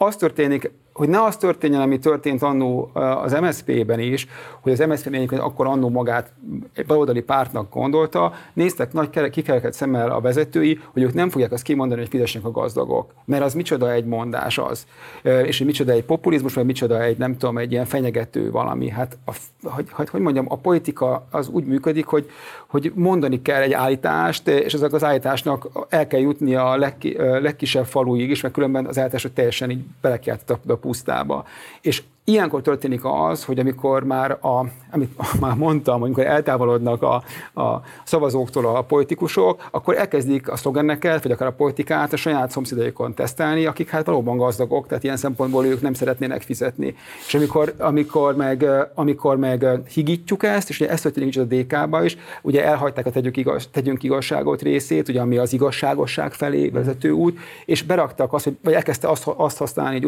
[0.00, 4.26] az történik, hogy ne az történjen, ami történt annó az MSZP-ben is,
[4.60, 6.32] hogy az MSZP egyébként akkor annó magát
[6.74, 11.62] egy baloldali pártnak gondolta, néztek nagy kikeleket szemmel a vezetői, hogy ők nem fogják azt
[11.62, 13.12] kimondani, hogy fizessenek a gazdagok.
[13.24, 14.86] Mert az micsoda egy mondás az.
[15.22, 18.88] És hogy micsoda egy populizmus, vagy micsoda egy, nem tudom, egy ilyen fenyegető valami.
[18.88, 19.32] Hát, a,
[19.62, 22.30] hogy, hogy, mondjam, a politika az úgy működik, hogy,
[22.66, 27.86] hogy mondani kell egy állítást, és ezek az állításnak el kell jutni a legki, legkisebb
[27.86, 31.44] faluig is, mert különben az állítás teljesen így belekiáltott a, a pusztába.
[31.80, 35.10] És Ilyenkor történik az, hogy amikor már, a, amit
[35.40, 37.14] már mondtam, amikor eltávolodnak a,
[37.62, 43.14] a szavazóktól a politikusok, akkor elkezdik a szlogenneket, vagy akár a politikát a saját szomszédaikon
[43.14, 46.94] tesztelni, akik hát valóban gazdagok, tehát ilyen szempontból ők nem szeretnének fizetni.
[47.26, 52.04] És amikor, amikor, meg, amikor meg higítjuk ezt, és ugye ezt történik is a DK-ba
[52.04, 57.10] is, ugye elhagyták a tegyük igaz, tegyünk igazságot részét, ugye ami az igazságosság felé vezető
[57.10, 59.98] út, és beraktak azt, hogy, vagy elkezdte azt, azt használni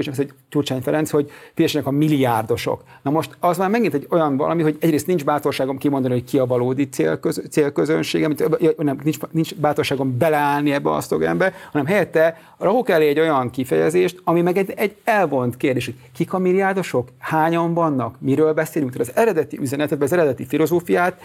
[0.51, 2.83] Gyurcsány, Ferenc, hogy fizessenek a milliárdosok.
[3.03, 6.39] Na most az már megint egy olyan valami, hogy egyrészt nincs bátorságom kimondani, hogy ki
[6.39, 12.41] a valódi célköz, célközönség, amit, nem, nincs, nincs bátorságom beleállni ebbe a szlogenbe, hanem helyette
[12.59, 17.09] rakok elé egy olyan kifejezést, ami meg egy, egy elvont kérdés, hogy kik a milliárdosok,
[17.19, 21.21] hányan vannak, miről beszélünk, tehát az eredeti üzenetet, az eredeti filozófiát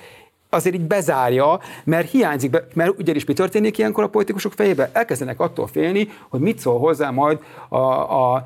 [0.50, 4.90] azért így bezárja, mert hiányzik, be, mert ugyanis mi történik ilyenkor a politikusok fejébe?
[4.94, 8.46] Elkezdenek attól félni, hogy mit szól hozzá majd a, a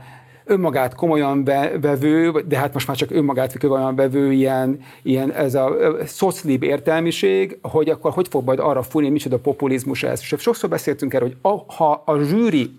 [0.49, 1.43] önmagát komolyan
[1.81, 5.75] vevő, de hát most már csak önmagát komolyan vevő ilyen, ilyen ez a
[6.05, 10.19] szoclib értelmiség, hogy akkor hogy fog majd arra fújni, micsoda populizmus ez.
[10.19, 12.71] És sokszor beszéltünk erről, hogy a, ha a zsűri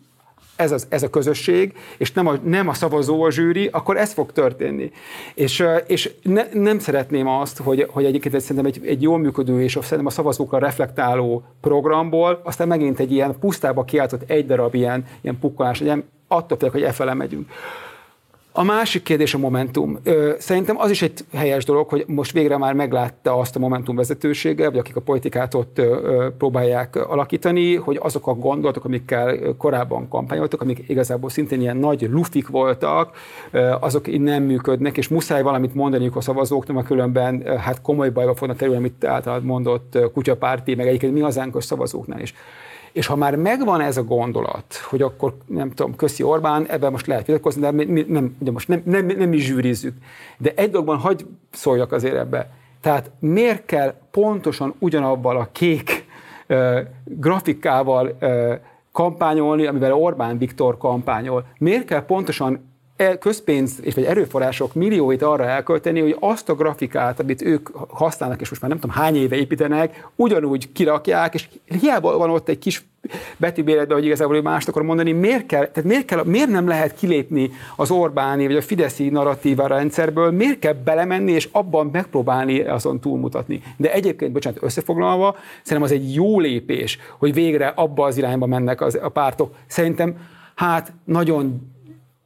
[0.61, 4.13] ez, az, ez a közösség, és nem a, nem a szavazó a zsűri, akkor ez
[4.13, 4.91] fog történni.
[5.35, 9.73] És, és ne, nem szeretném azt, hogy, hogy egyébként szerintem egy, egy jól működő és
[9.73, 15.39] szerintem a szavazókra reflektáló programból, aztán megint egy ilyen pusztába kiáltott egy darab ilyen, ilyen
[15.39, 17.49] pukkolás legyen, attól félek, hogy e fele megyünk.
[18.53, 19.99] A másik kérdés a Momentum.
[20.39, 24.71] Szerintem az is egy helyes dolog, hogy most végre már meglátta azt a Momentum vezetősége,
[24.71, 25.81] vagy akik a politikát ott
[26.39, 32.49] próbálják alakítani, hogy azok a gondolatok, amikkel korábban kampányoltak, amik igazából szintén ilyen nagy lufik
[32.49, 33.17] voltak,
[33.81, 38.35] azok így nem működnek, és muszáj valamit mondaniuk a szavazóknak, mert különben hát komoly bajba
[38.35, 42.35] fognak kerülni, amit általában mondott kutyapárti, meg egyébként mi hazánkos szavazóknál is.
[42.93, 47.07] És ha már megvan ez a gondolat, hogy akkor nem tudom, köszi Orbán, ebben most
[47.07, 49.95] lehet vitatkozni, de mi, nem, ugye most nem, nem, nem is zsűrizzük.
[50.39, 52.51] De egy dologban hagy szóljak azért ebbe.
[52.81, 56.07] Tehát miért kell pontosan ugyanabban a kék
[56.49, 58.55] uh, grafikával uh,
[58.93, 61.47] kampányolni, amivel Orbán Viktor kampányol?
[61.59, 62.70] Miért kell pontosan
[63.19, 68.49] közpénz és vagy erőforrások millióit arra elkölteni, hogy azt a grafikát, amit ők használnak, és
[68.49, 71.49] most már nem tudom hány éve építenek, ugyanúgy kirakják, és
[71.81, 72.85] hiába van ott egy kis
[73.37, 77.51] betűbéletben, hogy igazából mást akar mondani, miért, kell, tehát miért, kell, miért nem lehet kilépni
[77.77, 83.63] az Orbáni vagy a Fideszi narratíva rendszerből, miért kell belemenni és abban megpróbálni azon túlmutatni.
[83.77, 88.81] De egyébként, bocsánat, összefoglalva, szerintem az egy jó lépés, hogy végre abba az irányba mennek
[88.81, 89.55] az, a pártok.
[89.67, 90.17] Szerintem
[90.55, 91.70] hát nagyon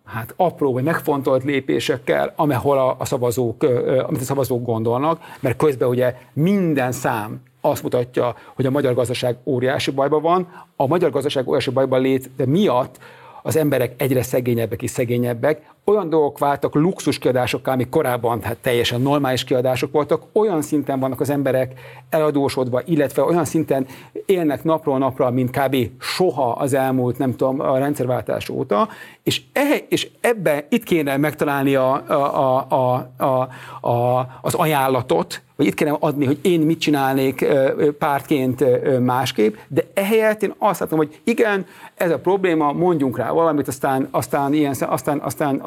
[0.04, 3.62] hát apró vagy megfontolt lépésekkel, amehol a, a szavazók,
[4.06, 9.36] amit a szavazók gondolnak, mert közben ugye minden szám azt mutatja, hogy a magyar gazdaság
[9.44, 10.48] óriási bajban van.
[10.76, 12.98] A magyar gazdaság óriási bajban lét miatt
[13.42, 19.44] az emberek egyre szegényebbek és szegényebbek, olyan dolgok váltak luxuskiadásokká, amik korábban hát teljesen normális
[19.44, 21.72] kiadások voltak, olyan szinten vannak az emberek
[22.10, 23.86] eladósodva, illetve olyan szinten
[24.26, 25.76] élnek napról napra, mint kb.
[26.00, 28.88] soha az elmúlt, nem tudom, a rendszerváltás óta,
[29.22, 33.48] és, e, és ebbe itt kéne megtalálni a, a, a, a,
[33.88, 37.46] a, az ajánlatot, vagy itt kéne adni, hogy én mit csinálnék
[37.98, 38.64] pártként
[39.00, 44.08] másképp, de ehelyett én azt látom, hogy igen, ez a probléma, mondjunk rá valamit, aztán,
[44.10, 45.60] aztán, ilyen, aztán, aztán, aztán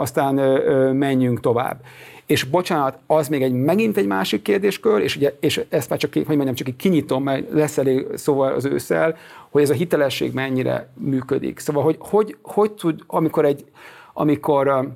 [0.93, 1.82] menjünk tovább.
[2.26, 6.14] És bocsánat, az még egy megint egy másik kérdéskör, és, ugye, és ezt már csak,
[6.14, 9.18] hogy mondjam, csak kinyitom, mert lesz elég szóval az ősszel,
[9.49, 11.60] hogy ez a hitelesség mennyire működik.
[11.60, 13.66] Szóval, hogy hogy, hogy tud, amikor egy,
[14.14, 14.91] amikor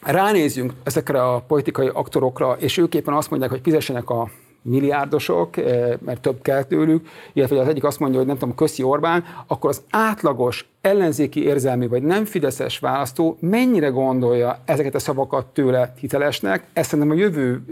[0.00, 4.30] ránézünk ezekre a politikai aktorokra, és ők éppen azt mondják, hogy fizessenek a
[4.62, 8.82] milliárdosok, eh, mert több kell tőlük, illetve az egyik azt mondja, hogy nem tudom, Köszi
[8.82, 15.46] Orbán, akkor az átlagos ellenzéki érzelmi vagy nem fideszes választó mennyire gondolja ezeket a szavakat
[15.46, 17.62] tőle hitelesnek, ez szerintem a jövő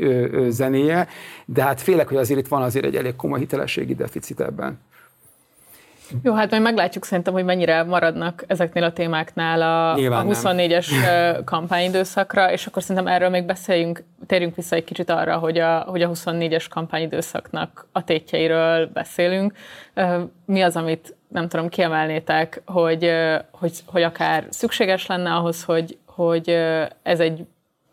[0.50, 1.08] zenéje,
[1.44, 4.78] de hát félek, hogy azért itt van azért egy elég komoly hitelességi deficit ebben.
[6.22, 10.86] Jó, hát majd meglátjuk szerintem, hogy mennyire maradnak ezeknél a témáknál a, a 24-es
[11.44, 16.02] kampányidőszakra, és akkor szerintem erről még beszéljünk, térjünk vissza egy kicsit arra, hogy a, hogy
[16.02, 19.52] a 24-es kampányidőszaknak a tétjeiről beszélünk.
[20.44, 23.10] Mi az, amit nem tudom, kiemelnétek, hogy,
[23.50, 26.48] hogy, hogy akár szükséges lenne ahhoz, hogy, hogy
[27.02, 27.46] ez egy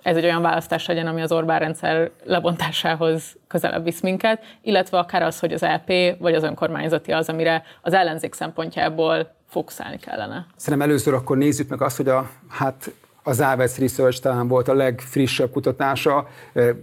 [0.06, 5.24] ez egy olyan választás legyen, ami az Orbán rendszer lebontásához közelebb visz minket, illetve akár
[5.24, 10.46] az, hogy az LP e vagy az önkormányzati az, amire az ellenzék szempontjából fókuszálni kellene.
[10.56, 12.92] Szerintem először akkor nézzük meg azt, hogy a, hát
[13.24, 16.28] az Ávec Research talán volt a legfrissebb kutatása.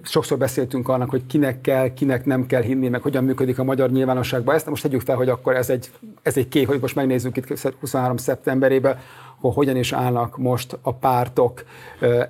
[0.02, 3.90] Sokszor beszéltünk annak, hogy kinek kell, kinek nem kell hinni, meg hogyan működik a magyar
[3.90, 4.54] nyilvánosságban.
[4.54, 5.90] Ezt most tegyük fel, hogy akkor ez egy,
[6.22, 8.16] ez egy kép, hogy most megnézzük itt 23.
[8.16, 8.98] szeptemberében,
[9.42, 11.64] hogy hogyan is állnak most a pártok.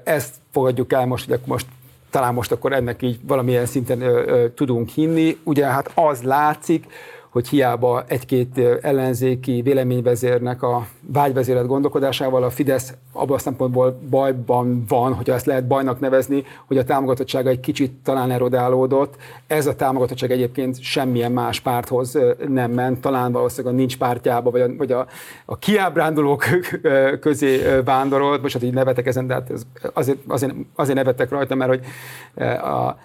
[0.05, 1.67] Ezt fogadjuk el most, hogy most
[2.11, 5.39] talán most akkor ennek így valamilyen szinten ö, ö, tudunk hinni.
[5.45, 6.87] Ugye hát az látszik,
[7.31, 15.15] hogy hiába egy-két ellenzéki véleményvezérnek a vágyvezéret gondolkodásával a Fidesz abban a szempontból bajban van,
[15.15, 19.17] hogyha ezt lehet bajnak nevezni, hogy a támogatottsága egy kicsit talán erodálódott.
[19.47, 24.61] Ez a támogatottság egyébként semmilyen más párthoz nem ment, talán valószínűleg a nincs pártjába, vagy
[24.61, 25.07] a, vagy a,
[25.45, 26.45] a kiábrándulók
[27.21, 28.43] közé vándorolt.
[28.43, 31.85] Most hát így nevetek ezen, de hát ez azért, azért, azért nevettek rajta, mert hogy
[32.57, 32.97] a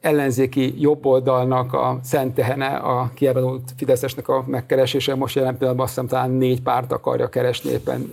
[0.00, 2.38] ellenzéki jobboldalnak a szent
[2.82, 7.70] a kiábrándult Fideszesnek a megkeresése most jelen pillanatban azt hiszem talán négy párt akarja keresni
[7.70, 8.12] éppen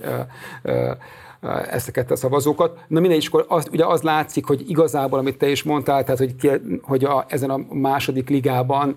[1.70, 2.78] ezeket a szavazókat.
[2.88, 6.18] Na mindegy, és akkor az, ugye az látszik, hogy igazából, amit te is mondtál, tehát
[6.18, 8.96] hogy, hogy a, ezen a második ligában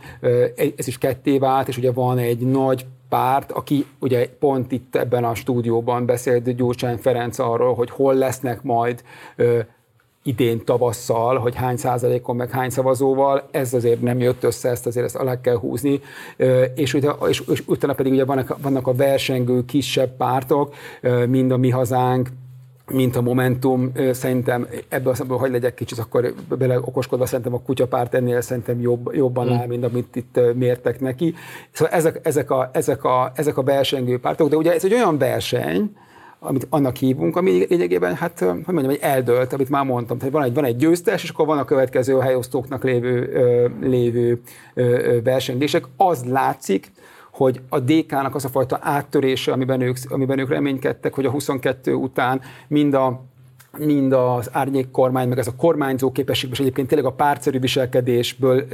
[0.75, 5.23] ez is ketté vált, és ugye van egy nagy párt, aki ugye pont itt ebben
[5.23, 9.03] a stúdióban beszélt Gyurcsány Ferenc arról, hogy hol lesznek majd
[10.23, 15.05] idén tavasszal, hogy hány százalékon, meg hány szavazóval, ez azért nem jött össze, ezt azért
[15.05, 16.01] ezt alá kell húzni,
[16.75, 16.97] és,
[17.29, 20.73] és, és utána pedig ugye vannak, vannak a versengő kisebb pártok,
[21.27, 22.29] mind a Mi Hazánk,
[22.91, 27.61] mint a Momentum, szerintem ebből a szempontból, hogy legyek kicsit, akkor bele okoskodva, szerintem a
[27.61, 29.51] kutyapárt ennél szerintem jobb, jobban mm.
[29.51, 31.33] áll, mint amit itt mértek neki.
[31.71, 35.17] Szóval ezek, ezek, a, ezek, a, ezek a versengő pártok, de ugye ez egy olyan
[35.17, 35.91] verseny,
[36.39, 40.43] amit annak hívunk, ami lényegében, hát, hogy mondjam, egy eldölt, amit már mondtam, tehát van
[40.43, 44.41] egy, van egy győztes, és akkor van a következő helyosztóknak lévő, lévő
[45.23, 45.85] versengések.
[45.97, 46.91] Az látszik,
[47.31, 51.93] hogy a DK-nak az a fajta áttörése, amiben ők, amiben ők reménykedtek, hogy a 22
[51.93, 53.27] után mind a
[53.77, 58.65] mind az árnyék kormány, meg ez a kormányzó képesség, és egyébként tényleg a pártszerű viselkedésből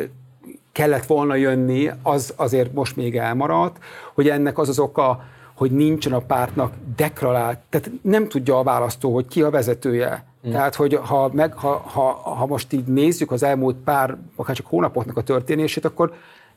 [0.72, 3.78] kellett volna jönni, az azért most még elmaradt,
[4.13, 5.24] hogy ennek az az oka,
[5.56, 10.26] hogy nincsen a pártnak deklarált, tehát nem tudja a választó, hogy ki a vezetője.
[10.47, 10.51] Mm.
[10.51, 14.66] Tehát, hogy ha, meg, ha, ha, ha most így nézzük az elmúlt pár, akár csak
[14.66, 16.14] hónapoknak a történését, akkor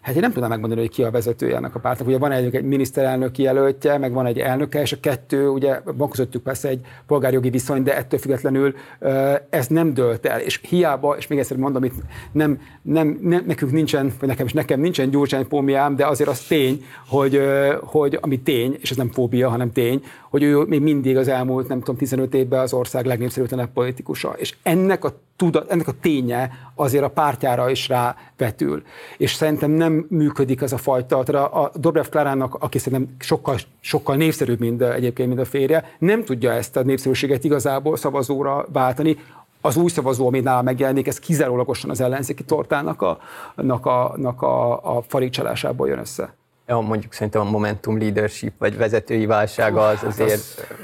[0.09, 2.09] Hát én nem tudom megmondani, hogy ki a vezetője ennek a pártnak.
[2.09, 6.11] Ugye van egy, egy miniszterelnöki jelöltje, meg van egy elnöke, és a kettő, ugye van
[6.11, 8.75] közöttük persze egy polgárjogi viszony, de ettől függetlenül
[9.51, 10.41] ez nem dölt el.
[10.41, 11.95] És hiába, és még egyszer mondom, itt
[12.33, 16.85] nem, nem, nem, nekünk nincsen, vagy nekem is nekem nincsen gyurcsánypómiám, de azért az tény,
[17.09, 17.43] hogy,
[17.81, 21.69] hogy ami tény, és ez nem fóbia, hanem tény, hogy ő még mindig az elmúlt,
[21.69, 24.35] nem tudom, 15 évben az ország legnépszerűtlenebb politikusa.
[24.37, 28.83] És ennek a tudat, ennek a ténye azért a pártjára is rávetül.
[29.17, 31.23] És szerintem nem működik ez a fajta.
[31.23, 35.85] Tehát a, a Dobrev Klarának, aki szerintem sokkal, sokkal népszerűbb, mint egyébként, mint a férje,
[35.99, 39.17] nem tudja ezt a népszerűséget igazából szavazóra váltani.
[39.61, 43.19] Az új szavazó, ami nála megjelenik, ez kizárólagosan az ellenzéki tortának a,
[43.55, 46.35] a, a, a, a farigcsalásából jön össze
[46.69, 50.75] ja, mondjuk szerintem a momentum leadership vagy vezetői válsága az hát azért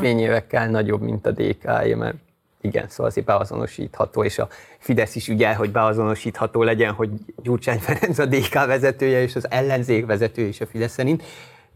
[0.00, 1.64] fényévekkel nagyobb, mint a dk
[1.96, 2.16] mert
[2.62, 4.48] igen, szóval azért beazonosítható, és a
[4.78, 7.10] Fidesz is ügyel, hogy beazonosítható legyen, hogy
[7.42, 11.22] Gyurcsány Ferenc a DK vezetője, és az ellenzék vezetője is a Fidesz szerint,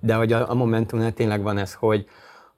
[0.01, 2.07] de hogy a, a Momentumnál tényleg van ez, hogy,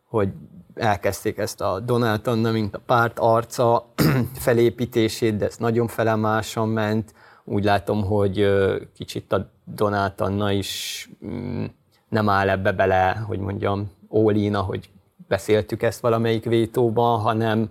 [0.05, 0.29] hogy
[0.75, 3.93] elkezdték ezt a Donát Anna, mint a párt arca
[4.35, 7.15] felépítését, de ez nagyon felemásan ment.
[7.45, 8.49] Úgy látom, hogy
[8.95, 11.65] kicsit a Donát Anna is mm,
[12.09, 14.91] nem áll ebbe bele, hogy mondjam, all ahogy
[15.29, 17.71] beszéltük ezt valamelyik vétóban, hanem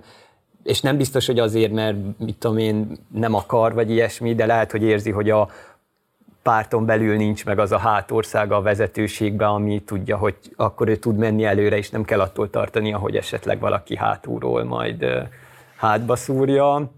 [0.67, 4.71] és nem biztos, hogy azért, mert mit tudom én, nem akar, vagy ilyesmi, de lehet,
[4.71, 5.49] hogy érzi, hogy a
[6.41, 11.17] párton belül nincs meg az a hátországa a vezetőségben, ami tudja, hogy akkor ő tud
[11.17, 15.05] menni előre, és nem kell attól tartania, hogy esetleg valaki hátulról majd
[15.75, 16.91] hátba szúrja.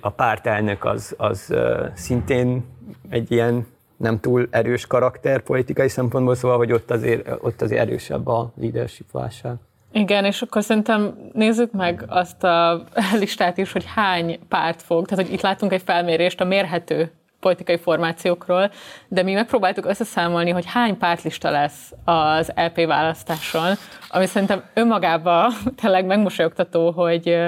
[0.00, 1.54] A pártelnök az, az
[1.94, 2.64] szintén
[3.08, 3.66] egy ilyen
[3.96, 9.10] nem túl erős karakter politikai szempontból, szóval, hogy ott azért, ott azért erősebb a leadership
[9.10, 9.56] válság.
[9.92, 12.84] Igen, és akkor szerintem nézzük meg azt a
[13.20, 17.78] listát is, hogy hány párt fog, tehát hogy itt látunk egy felmérést a mérhető politikai
[17.78, 18.70] formációkról,
[19.08, 23.74] de mi megpróbáltuk összeszámolni, hogy hány pártlista lesz az LP választáson,
[24.08, 27.38] ami szerintem önmagában tényleg megmosolyogtató, hogy,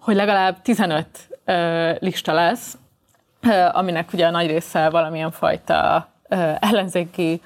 [0.00, 1.06] hogy legalább 15
[1.98, 2.78] lista lesz,
[3.72, 6.08] aminek ugye a nagy része valamilyen fajta
[6.60, 7.40] ellenzéki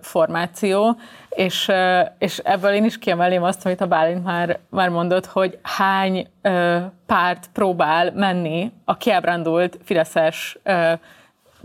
[0.00, 0.96] formáció,
[1.28, 1.72] és,
[2.18, 6.28] és ebből én is kiemelném azt, amit a Bálint már, már mondott, hogy hány
[7.06, 10.58] párt próbál menni a kiábrándult fideszes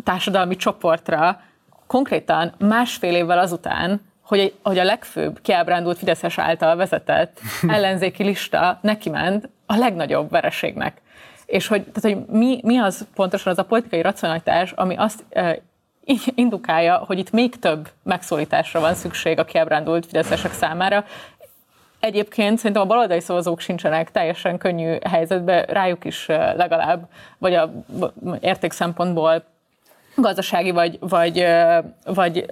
[0.03, 1.41] társadalmi csoportra,
[1.87, 9.09] konkrétan másfél évvel azután, hogy, hogy a legfőbb kiábrándult Fideszes által vezetett ellenzéki lista neki
[9.09, 11.01] ment a legnagyobb vereségnek.
[11.45, 15.23] És hogy, tehát, hogy mi, mi az pontosan az a politikai racionalitás, ami azt
[16.35, 21.05] indukálja, hogy itt még több megszólításra van szükség a kiábrándult fideszesek számára.
[21.99, 26.25] Egyébként szerintem a baloldali szavazók sincsenek teljesen könnyű helyzetben, rájuk is
[26.55, 27.71] legalább, vagy a
[28.39, 29.43] érték szempontból
[30.15, 31.45] gazdasági vagy, vagy,
[32.05, 32.45] vagy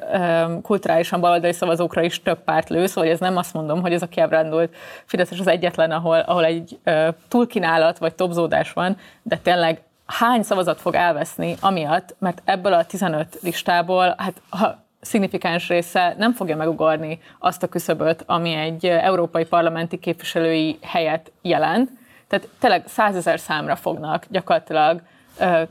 [0.62, 4.08] kulturálisan baloldali szavazókra is több párt lő, szóval ez nem azt mondom, hogy ez a
[4.08, 4.76] kiábrándult
[5.06, 6.80] Fideszes az egyetlen, ahol, ahol egy
[7.28, 13.40] túlkínálat vagy topzódás van, de tényleg hány szavazat fog elveszni amiatt, mert ebből a 15
[13.42, 20.00] listából, hát ha szignifikáns része nem fogja megugorni azt a küszöböt, ami egy európai parlamenti
[20.00, 21.90] képviselői helyet jelent.
[22.28, 25.02] Tehát tényleg százezer számra fognak gyakorlatilag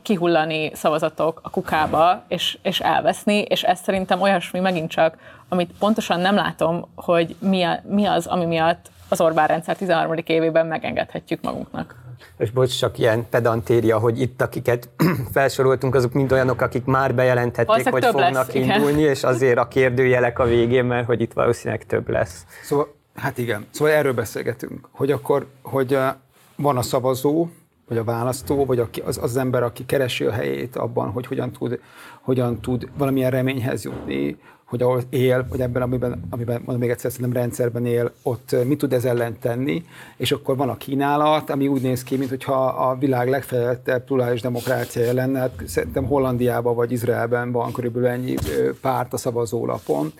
[0.01, 5.17] kihullani szavazatok a kukába, és, és elveszni, és ez szerintem olyasmi megint csak,
[5.49, 10.13] amit pontosan nem látom, hogy mi, a, mi az, ami miatt az Orbán rendszer 13.
[10.25, 12.06] évében megengedhetjük magunknak.
[12.37, 14.89] És bocs, csak ilyen pedantéria, hogy itt, akiket
[15.33, 18.69] felsoroltunk, azok mind olyanok, akik már bejelentették, hogy fognak lesz, igen.
[18.69, 22.45] indulni, és azért a kérdőjelek a végén, mert hogy itt valószínűleg több lesz.
[22.63, 26.13] Szóval, hát igen, szóval erről beszélgetünk, hogy akkor, hogy eh,
[26.55, 27.47] van a szavazó,
[27.87, 31.51] vagy a választó, vagy aki, az, az ember, aki keresi a helyét abban, hogy hogyan
[31.51, 31.79] tud,
[32.21, 34.37] hogyan tud valamilyen reményhez jutni,
[34.67, 38.77] hogy ahol él, vagy ebben, amiben, amiben mondom még egyszer, szerintem rendszerben él, ott mit
[38.77, 39.85] tud ez ellen tenni,
[40.17, 45.13] és akkor van a kínálat, ami úgy néz ki, mintha a világ legfejlettebb plurális demokráciája
[45.13, 48.35] lenne, hát szerintem Hollandiában vagy Izraelben van körülbelül ennyi
[48.81, 50.13] párt a szavazólapon,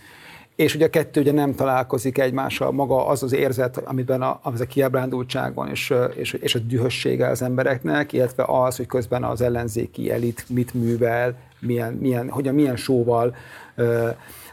[0.56, 4.62] és ugye a kettő ugye nem találkozik egymással, maga az az érzet, amiben a, az
[4.62, 9.42] a kiábrándultság van, és, és, és a dühössége az embereknek, illetve az, hogy közben az
[9.42, 13.36] ellenzéki elit mit művel, milyen, milyen, hogyan, milyen sóval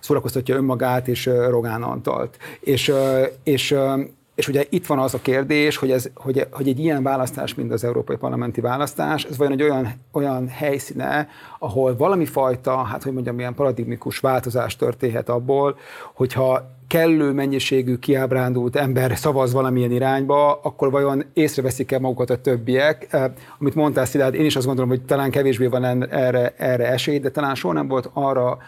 [0.00, 2.36] szórakoztatja önmagát és Rogán Antalt.
[2.60, 2.92] És,
[3.42, 3.76] és,
[4.34, 7.72] és ugye itt van az a kérdés, hogy, ez, hogy, hogy egy ilyen választás, mint
[7.72, 13.12] az európai parlamenti választás, ez vajon egy olyan, olyan helyszíne, ahol valami fajta, hát hogy
[13.12, 15.76] mondjam, ilyen paradigmikus változás történhet abból,
[16.14, 23.16] hogyha kellő mennyiségű kiábrándult ember szavaz valamilyen irányba, akkor vajon észreveszik-e magukat a többiek?
[23.58, 27.30] Amit mondtál, Szilárd, én is azt gondolom, hogy talán kevésbé van erre, erre esély, de
[27.30, 28.58] talán soha nem volt arra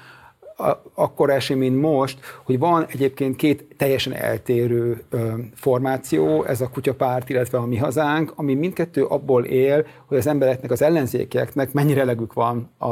[0.94, 7.28] akkor esély, mint most, hogy van egyébként két teljesen eltérő ö, formáció, ez a kutyapárt,
[7.28, 12.32] illetve a mi hazánk, ami mindkettő abból él, hogy az embereknek, az ellenzékieknek mennyire elegük
[12.32, 12.86] van a,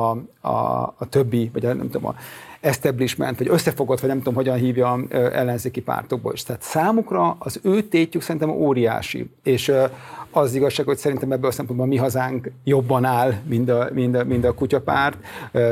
[0.49, 2.15] a, a többi, vagy a, nem tudom, a
[2.61, 6.43] establishment, vagy összefogott, vagy nem tudom, hogyan hívja ellenzéki pártokból is.
[6.43, 9.73] Tehát számukra az ő tétjük szerintem óriási, és
[10.37, 14.17] az az igazság, hogy szerintem ebből a szempontból mi hazánk jobban áll, mint a, mint
[14.17, 15.19] a, mint a kutyapárt,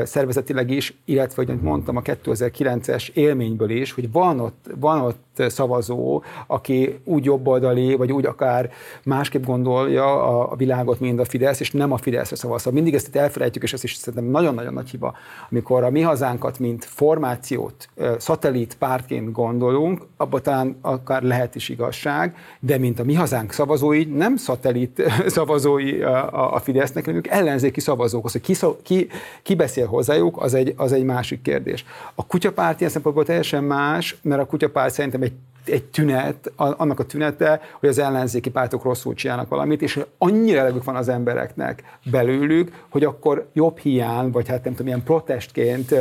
[0.03, 6.23] szervezetileg is, illetve, hogy mondtam, a 2009-es élményből is, hogy van ott, van ott szavazó,
[6.47, 8.71] aki úgy jobboldali, vagy úgy akár
[9.03, 12.61] másképp gondolja a, a világot, mint a Fidesz, és nem a Fideszre szavaz.
[12.61, 15.13] Szóval mindig ezt itt elfelejtjük, és ez is szerintem nagyon-nagyon nagy hiba,
[15.49, 22.35] amikor a mi hazánkat, mint formációt, szatellit pártként gondolunk, abban talán akár lehet is igazság,
[22.59, 27.79] de mint a mi hazánk szavazói, nem szatellit szavazói a, a Fidesznek, hanem ők ellenzéki
[27.79, 28.25] szavazók.
[28.25, 29.07] Az, hogy ki, ki,
[29.43, 31.85] ki beszél hozzájuk, az egy, az egy másik kérdés.
[32.15, 35.33] A kutyapárt ilyen szempontból teljesen más, mert a kutyapárt szerintem egy
[35.65, 40.83] egy tünet, annak a tünete, hogy az ellenzéki pártok rosszul csinálnak valamit, és annyira elegük
[40.83, 45.95] van az embereknek belőlük, hogy akkor jobb hiány, vagy hát nem tudom, ilyen protestként,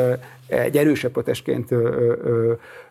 [0.52, 1.68] egy erősebb protestként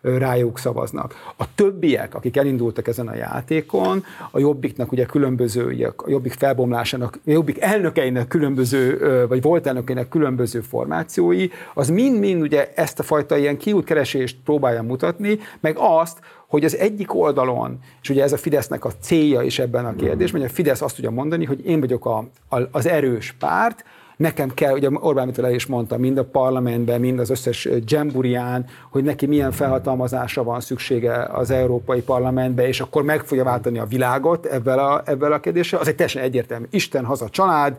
[0.02, 1.34] rájuk szavaznak.
[1.38, 7.20] A többiek, akik elindultak ezen a játékon, a Jobbiknak ugye különböző, ugye a Jobbik felbomlásának,
[7.26, 13.38] a Jobbik elnökeinek különböző, vagy volt elnökeinek különböző formációi, az mind-mind ugye ezt a fajta
[13.38, 18.86] ilyen kiútkeresést próbálja mutatni, meg azt, hogy az egyik oldalon, és ugye ez a Fidesznek
[18.86, 22.06] a célja is ebben a kérdésben, hogy a Fidesz azt tudja mondani, hogy én vagyok
[22.06, 22.18] a,
[22.50, 23.84] a, az erős párt,
[24.22, 28.66] nekem kell, ugye Orbán Viktor el is mondta, mind a parlamentben, mind az összes dzsemburián,
[28.90, 33.86] hogy neki milyen felhatalmazásra van szüksége az Európai Parlamentbe, és akkor meg fogja váltani a
[33.86, 35.80] világot ebben a, ebben a kérdéssel.
[35.80, 36.66] Az egy teljesen egyértelmű.
[36.70, 37.78] Isten, haza, család,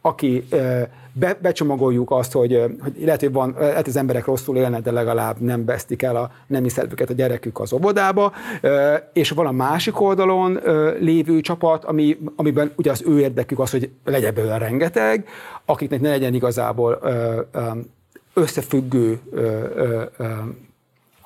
[0.00, 0.48] aki
[1.18, 5.40] be, becsomagoljuk azt, hogy, hogy lehet, hogy van, lehet, az emberek rosszul élnek, de legalább
[5.40, 8.32] nem vesztik el a nemi szervüket a gyerekük az óvodába,
[9.12, 10.58] és van a másik oldalon
[11.00, 15.28] lévő csapat, ami, amiben ugye az ő érdekük az, hogy legyen belőle rengeteg,
[15.64, 17.00] akiknek ne legyen igazából
[18.34, 19.20] összefüggő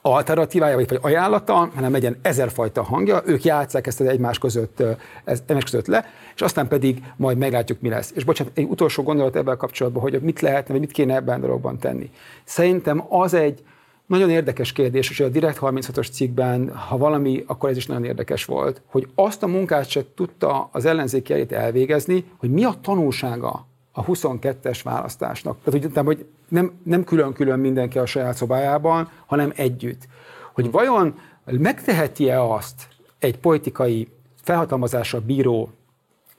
[0.03, 4.82] alternatívája, vagy ajánlata, hanem legyen ezerfajta hangja, ők játsszák ezt egymás között,
[5.24, 8.12] ez, egymás között le, és aztán pedig majd meglátjuk, mi lesz.
[8.14, 11.40] És bocsánat, egy utolsó gondolat ebben kapcsolatban, hogy mit lehetne, vagy mit kéne ebben a
[11.40, 12.11] dologban tenni.
[12.44, 13.62] Szerintem az egy
[14.07, 18.44] nagyon érdekes kérdés, hogy a Direkt 36-os cikkben, ha valami, akkor ez is nagyon érdekes
[18.44, 23.66] volt, hogy azt a munkát se tudta az ellenzéki elit elvégezni, hogy mi a tanulsága
[23.92, 25.59] a 22-es választásnak.
[25.59, 30.09] Tehát úgy értem, hogy nem, nem külön-külön mindenki a saját szobájában, hanem együtt.
[30.53, 32.88] Hogy vajon megteheti-e azt
[33.18, 34.09] egy politikai
[34.42, 35.70] felhatalmazásra bíró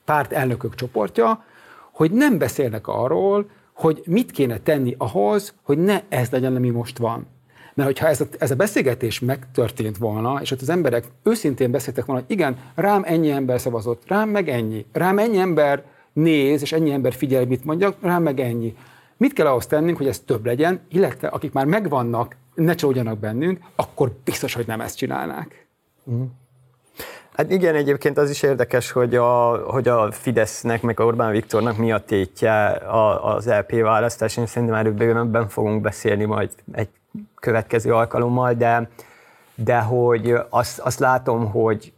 [0.04, 1.44] párt elnökök csoportja,
[1.92, 6.98] hogy nem beszélnek arról, hogy mit kéne tenni ahhoz, hogy ne ez legyen, ami most
[6.98, 7.26] van.
[7.74, 12.04] Mert hogyha ez a, ez a beszélgetés megtörtént volna, és ott az emberek őszintén beszéltek
[12.04, 16.72] volna, hogy igen, rám ennyi ember szavazott, rám meg ennyi, rám ennyi ember néz, és
[16.72, 18.76] ennyi ember figyel, mit mondjak, rám meg ennyi.
[19.16, 23.58] Mit kell ahhoz tennünk, hogy ez több legyen, illetve akik már megvannak, ne csódjanak bennünk,
[23.76, 25.66] akkor biztos, hogy nem ezt csinálnák.
[27.36, 31.76] Hát igen, egyébként az is érdekes, hogy a, hogy a Fidesznek, meg a Orbán Viktornak
[31.76, 32.82] mi a tétje
[33.22, 34.36] az LP választás.
[34.36, 36.88] Én szerintem erről bővebben fogunk beszélni majd egy
[37.34, 38.88] következő alkalommal, de,
[39.54, 41.92] de hogy azt, azt látom, hogy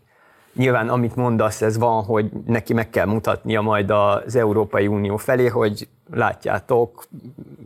[0.56, 5.46] nyilván amit mondasz, ez van, hogy neki meg kell mutatnia majd az Európai Unió felé,
[5.46, 7.06] hogy látjátok,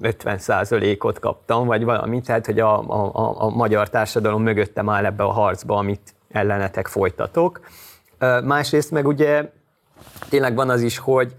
[0.02, 5.30] 50%-ot kaptam, vagy valami, tehát hogy a, a, a magyar társadalom mögöttem áll ebbe a
[5.30, 7.60] harcba, amit ellenetek folytatok.
[8.44, 9.50] Másrészt meg ugye
[10.28, 11.34] tényleg van az is, hogy,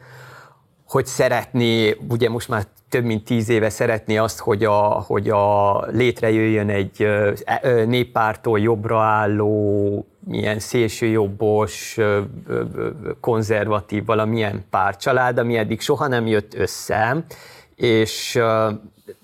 [0.87, 5.79] hogy szeretné, ugye most már több mint tíz éve szeretné azt, hogy a, hogy a
[5.85, 11.97] létrejöjjön egy e, néppártól jobbra álló, milyen szélsőjobbos,
[13.19, 17.25] konzervatív, valamilyen párcsalád, ami eddig soha nem jött össze,
[17.75, 18.39] és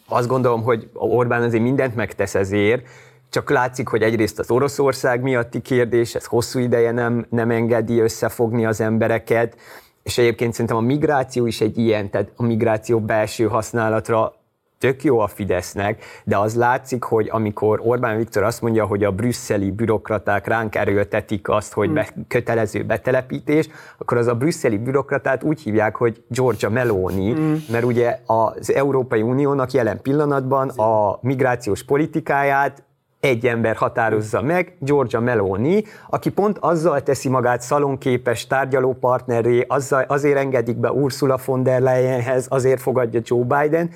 [0.07, 2.87] azt gondolom, hogy Orbán azért mindent megtesz ezért,
[3.29, 8.65] csak látszik, hogy egyrészt az Oroszország miatti kérdés, ez hosszú ideje nem, nem engedi összefogni
[8.65, 9.57] az embereket,
[10.03, 14.33] és egyébként szerintem a migráció is egy ilyen, tehát a migráció belső használatra
[14.79, 19.11] tök jó a Fidesznek, de az látszik, hogy amikor Orbán Viktor azt mondja, hogy a
[19.11, 25.61] brüsszeli bürokraták ránk erőltetik azt, hogy be, kötelező betelepítés, akkor az a brüsszeli bürokratát úgy
[25.61, 27.55] hívják, hogy Georgia Meloni, mm.
[27.71, 32.85] mert ugye az Európai Uniónak jelen pillanatban a migrációs politikáját
[33.19, 40.37] egy ember határozza meg, Georgia Meloni, aki pont azzal teszi magát szalonképes tárgyalópartnerré, azzal, azért
[40.37, 43.89] engedik be Ursula von der Leyenhez, azért fogadja Joe Biden,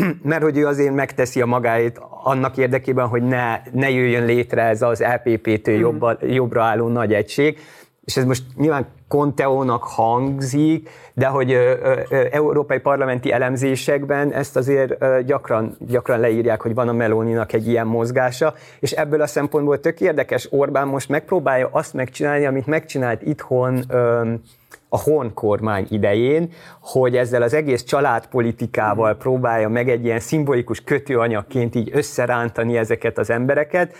[0.22, 4.82] mert hogy ő azért megteszi a magáét annak érdekében, hogy ne, ne jöjjön létre ez
[4.82, 5.80] az LPP-től mm.
[5.80, 7.58] jobbra, jobbra álló nagy egység
[8.06, 11.74] és ez most nyilván Conteónak hangzik, de hogy ö,
[12.08, 17.68] ö, európai parlamenti elemzésekben ezt azért ö, gyakran, gyakran leírják, hogy van a Meloninak egy
[17.68, 23.22] ilyen mozgása, és ebből a szempontból tök érdekes, Orbán most megpróbálja azt megcsinálni, amit megcsinált
[23.22, 24.32] itthon ö,
[24.88, 31.74] a Horn kormány idején, hogy ezzel az egész családpolitikával próbálja meg egy ilyen szimbolikus kötőanyagként
[31.74, 33.94] így összerántani ezeket az embereket,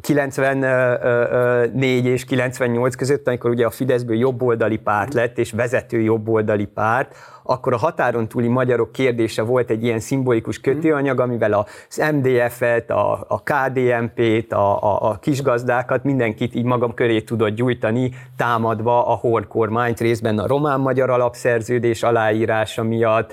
[0.00, 7.16] 94 és 98 között, amikor ugye a Fideszből jobboldali párt lett, és vezető jobboldali párt,
[7.46, 13.24] akkor a határon túli magyarok kérdése volt egy ilyen szimbolikus kötőanyag, amivel az MDF-et, a,
[13.28, 19.48] a KDNP-t, a, a, a kisgazdákat, mindenkit így magam köré tudott gyújtani, támadva a Horn
[19.48, 23.32] kormányt, részben a román-magyar alapszerződés aláírása miatt,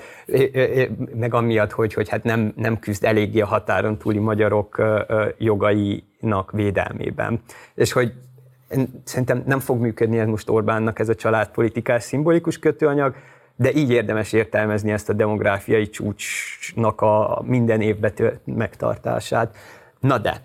[1.14, 4.82] meg amiatt, hogy, hogy hát nem, nem küzd eléggé a határon túli magyarok
[5.38, 7.40] jogainak védelmében.
[7.74, 8.12] És hogy
[9.04, 13.14] szerintem nem fog működni ez most Orbánnak ez a családpolitikás szimbolikus kötőanyag,
[13.56, 18.12] de így érdemes értelmezni ezt a demográfiai csúcsnak a minden évben
[18.44, 19.56] megtartását.
[20.00, 20.40] Na de,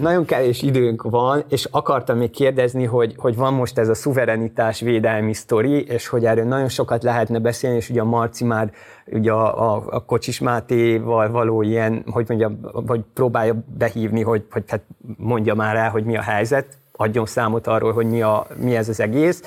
[0.00, 4.80] nagyon kevés időnk van, és akartam még kérdezni, hogy, hogy van most ez a szuverenitás
[4.80, 8.72] védelmi sztori, és hogy erről nagyon sokat lehetne beszélni, és ugye a Marci már
[9.06, 14.64] ugye a, a, a Kocsis Mátéval való ilyen, hogy mondja, vagy próbálja behívni, hogy, hogy
[14.66, 14.82] hát
[15.16, 18.88] mondja már el, hogy mi a helyzet, adjon számot arról, hogy mi, a, mi ez
[18.88, 19.42] az egész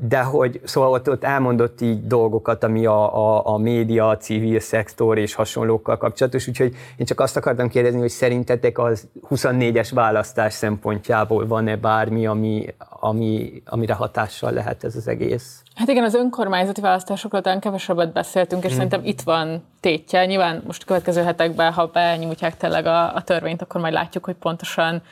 [0.00, 4.60] de hogy szóval ott, ott elmondott így dolgokat, ami a, a, a média, a civil
[4.60, 10.52] szektor és hasonlókkal kapcsolatos, úgyhogy én csak azt akartam kérdezni, hogy szerintetek az 24-es választás
[10.52, 15.62] szempontjából van-e bármi, ami, ami, amire hatással lehet ez az egész?
[15.74, 18.76] Hát igen, az önkormányzati választásokról talán kevesebbet beszéltünk, és hmm.
[18.76, 20.26] szerintem itt van tétje.
[20.26, 24.34] Nyilván most a következő hetekben, ha benyújtják tényleg a, a törvényt, akkor majd látjuk, hogy
[24.34, 25.02] pontosan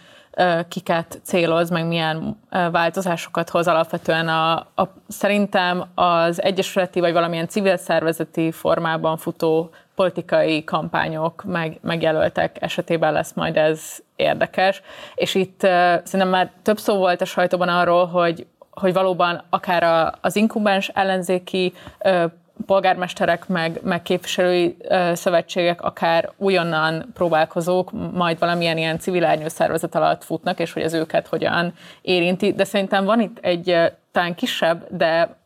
[0.68, 4.28] kiket céloz, meg milyen változásokat hoz alapvetően.
[4.28, 12.56] A, a, szerintem az egyesületi vagy valamilyen civil szervezeti formában futó politikai kampányok, meg, megjelöltek
[12.60, 14.82] esetében lesz majd ez érdekes.
[15.14, 15.60] És itt
[16.02, 20.88] szerintem már több szó volt a sajtóban arról, hogy hogy valóban akár a, az inkubáns
[20.88, 21.72] ellenzéki
[22.66, 24.76] polgármesterek, meg, meg képviselői
[25.12, 31.26] szövetségek, akár újonnan próbálkozók, majd valamilyen ilyen civil szervezet alatt futnak, és hogy az őket
[31.26, 32.52] hogyan érinti.
[32.52, 35.36] De szerintem van itt egy talán kisebb, de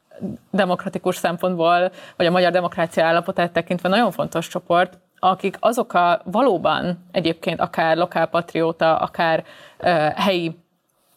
[0.51, 7.05] demokratikus szempontból, vagy a magyar demokrácia állapotát tekintve nagyon fontos csoport, akik azok a valóban
[7.13, 9.45] egyébként akár lokálpatrióta, akár
[9.79, 10.59] uh, helyi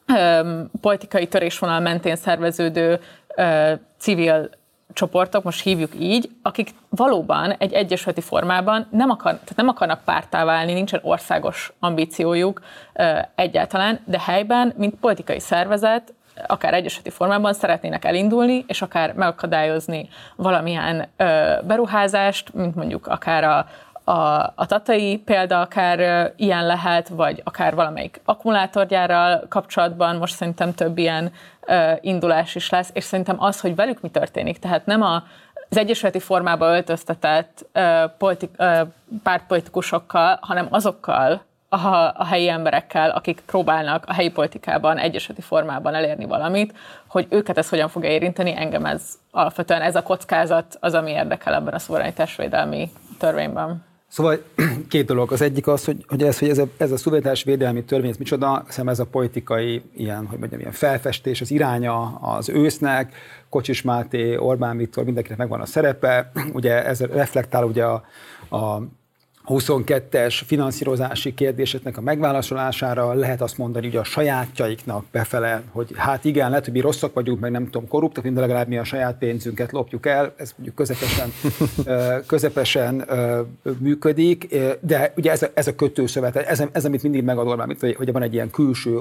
[0.07, 2.99] um, politikai törésvonal mentén szerveződő
[3.37, 4.49] uh, civil
[4.93, 10.45] csoportok, most hívjuk így, akik valóban egy egyesületi formában nem, akar, tehát nem akarnak pártá
[10.45, 12.61] válni, nincsen országos ambíciójuk
[13.35, 16.13] egyáltalán, de helyben, mint politikai szervezet,
[16.47, 23.65] akár egyesületi formában szeretnének elindulni, és akár megakadályozni valamilyen ö, beruházást, mint mondjuk akár a,
[24.11, 30.97] a, a tatai példa akár ilyen lehet, vagy akár valamelyik akkumulátorgyárral kapcsolatban, most szerintem több
[30.97, 31.31] ilyen
[32.01, 35.23] indulás is lesz, és szerintem az, hogy velük mi történik, tehát nem a,
[35.69, 38.87] az egyesületi formába öltöztetett uh,
[39.23, 41.41] pártpolitikusokkal, hanem azokkal,
[41.73, 47.57] a, a helyi emberekkel, akik próbálnak a helyi politikában egyeseti formában elérni valamit, hogy őket
[47.57, 51.79] ez hogyan fogja érinteni, engem ez alapvetően ez a kockázat az, ami érdekel ebben a
[51.79, 53.85] szuverenitásvédelmi törvényben.
[54.11, 54.43] Szóval
[54.89, 55.31] két dolog.
[55.31, 58.17] Az egyik az, hogy, hogy ez, hogy ez a, ez a szuverenitás védelmi törvény, ez
[58.17, 63.15] micsoda, hiszem ez a politikai ilyen, hogy mondjam, ilyen felfestés, az iránya az ősznek,
[63.49, 68.03] Kocsis Máté, Orbán Viktor, mindenkinek megvan a szerepe, ugye ez reflektál ugye a,
[68.57, 68.81] a
[69.47, 76.49] 22-es finanszírozási kérdéseknek a megválaszolására lehet azt mondani, hogy a sajátjaiknak befele, hogy hát igen,
[76.49, 79.71] lehet, hogy mi rosszak vagyunk, meg nem tudom, korruptak, de legalább mi a saját pénzünket
[79.71, 81.31] lopjuk el, ez mondjuk közepesen,
[82.31, 83.05] közepesen
[83.77, 88.21] működik, de ugye ez a, ez a kötőszövet, ez, ez, amit mindig megadol, hogy van
[88.21, 88.99] egy ilyen külső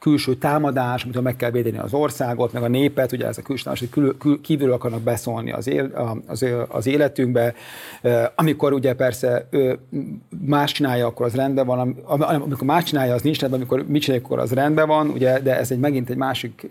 [0.00, 3.62] külső támadás, amitől meg kell védeni az országot, meg a népet, ugye ez a külső
[3.62, 7.54] támadás, hogy kül, kívül akarnak beszólni az, él, az, az életünkbe.
[8.34, 9.48] Amikor ugye persze
[10.46, 14.24] más csinálja, akkor az rendben van, amikor más csinálja, az nincs rendben, amikor mit csinálja,
[14.24, 16.70] akkor az rendben van, ugye, de ez egy megint egy másik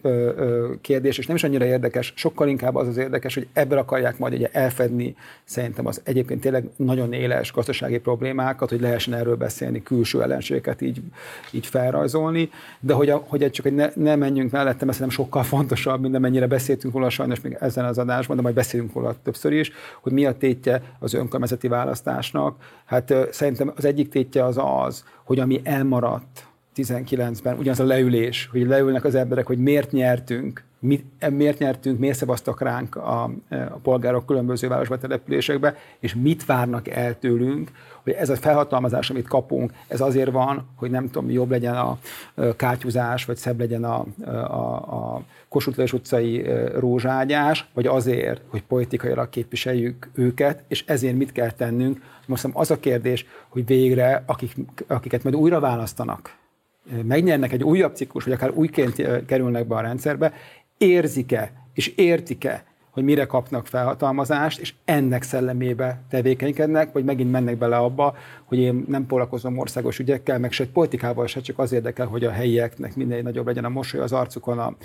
[0.82, 4.34] kérdés, és nem is annyira érdekes, sokkal inkább az az érdekes, hogy ebből akarják majd
[4.34, 10.22] ugye elfedni szerintem az egyébként tényleg nagyon éles gazdasági problémákat, hogy lehessen erről beszélni, külső
[10.22, 11.02] ellenségeket így,
[11.52, 12.50] így felrajzolni,
[12.80, 16.16] de hogy a hogy csak hogy ne, ne menjünk mellette, mert szerintem sokkal fontosabb, mint
[16.16, 19.72] amennyire beszéltünk róla sajnos még ezen az adásban, de majd beszélünk róla többször is,
[20.02, 22.56] hogy mi a tétje az önkormányzati választásnak.
[22.86, 28.68] Hát szerintem az egyik tétje az az, hogy ami elmaradt 19-ben, ugyanaz a leülés, hogy
[28.68, 34.26] leülnek az emberek, hogy miért nyertünk, mit, miért nyertünk, miért szavaztak ránk a, a polgárok
[34.26, 37.72] különböző városba településekbe, és mit várnak el tőlünk,
[38.04, 41.98] hogy ez a felhatalmazás, amit kapunk, ez azért van, hogy nem tudom, jobb legyen a
[42.56, 44.76] kátyúzás, vagy szebb legyen a, a,
[45.16, 52.02] a Kossuth utcai rózságyás, vagy azért, hogy politikailag képviseljük őket, és ezért mit kell tennünk.
[52.26, 54.56] Most az a kérdés, hogy végre, akik,
[54.88, 56.38] akiket majd újra választanak,
[57.04, 60.34] megnyernek egy újabb ciklus, vagy akár újként kerülnek be a rendszerbe,
[60.78, 67.78] érzik-e és értik-e, hogy mire kapnak felhatalmazást, és ennek szellemébe tevékenykednek, vagy megint mennek bele
[67.78, 72.24] abba, hogy én nem foglalkozom országos ügyekkel, meg se politikával se, csak az érdekel, hogy
[72.24, 74.76] a helyieknek minél nagyobb legyen a mosoly az arcukon a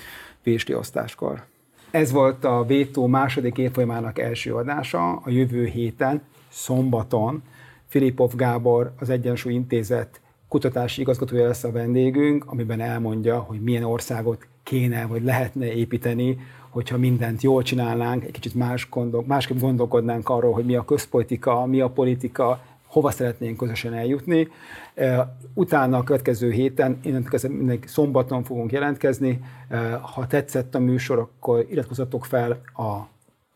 [0.43, 1.44] vésli osztáskor.
[1.90, 5.12] Ez volt a Vétó második évfolyamának első adása.
[5.12, 7.43] A jövő héten, szombaton
[7.86, 10.20] Filipov Gábor, az Egyensúly Intézet
[10.55, 16.98] kutatási igazgatója lesz a vendégünk, amiben elmondja, hogy milyen országot kéne, vagy lehetne építeni, hogyha
[16.98, 21.81] mindent jól csinálnánk, egy kicsit más gondol, másképp gondolkodnánk arról, hogy mi a közpolitika, mi
[21.81, 24.48] a politika, hova szeretnénk közösen eljutni.
[25.55, 29.40] Utána a következő héten, innentől szombaton fogunk jelentkezni.
[30.14, 33.09] Ha tetszett a műsor, akkor iratkozzatok fel a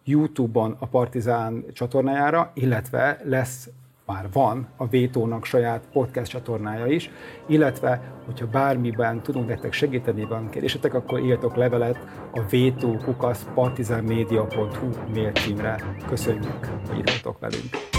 [0.04, 3.68] YouTube-on a Partizán csatornájára, illetve lesz
[4.08, 7.10] már van a Vétónak saját podcast csatornája is,
[7.46, 11.98] illetve, hogyha bármiben tudunk nektek segíteni, van kérdésetek, akkor írjatok levelet
[12.32, 15.96] a vétókukaszpartizánmedia.hu mail címre.
[16.06, 17.97] Köszönjük, hogy írtatok velünk!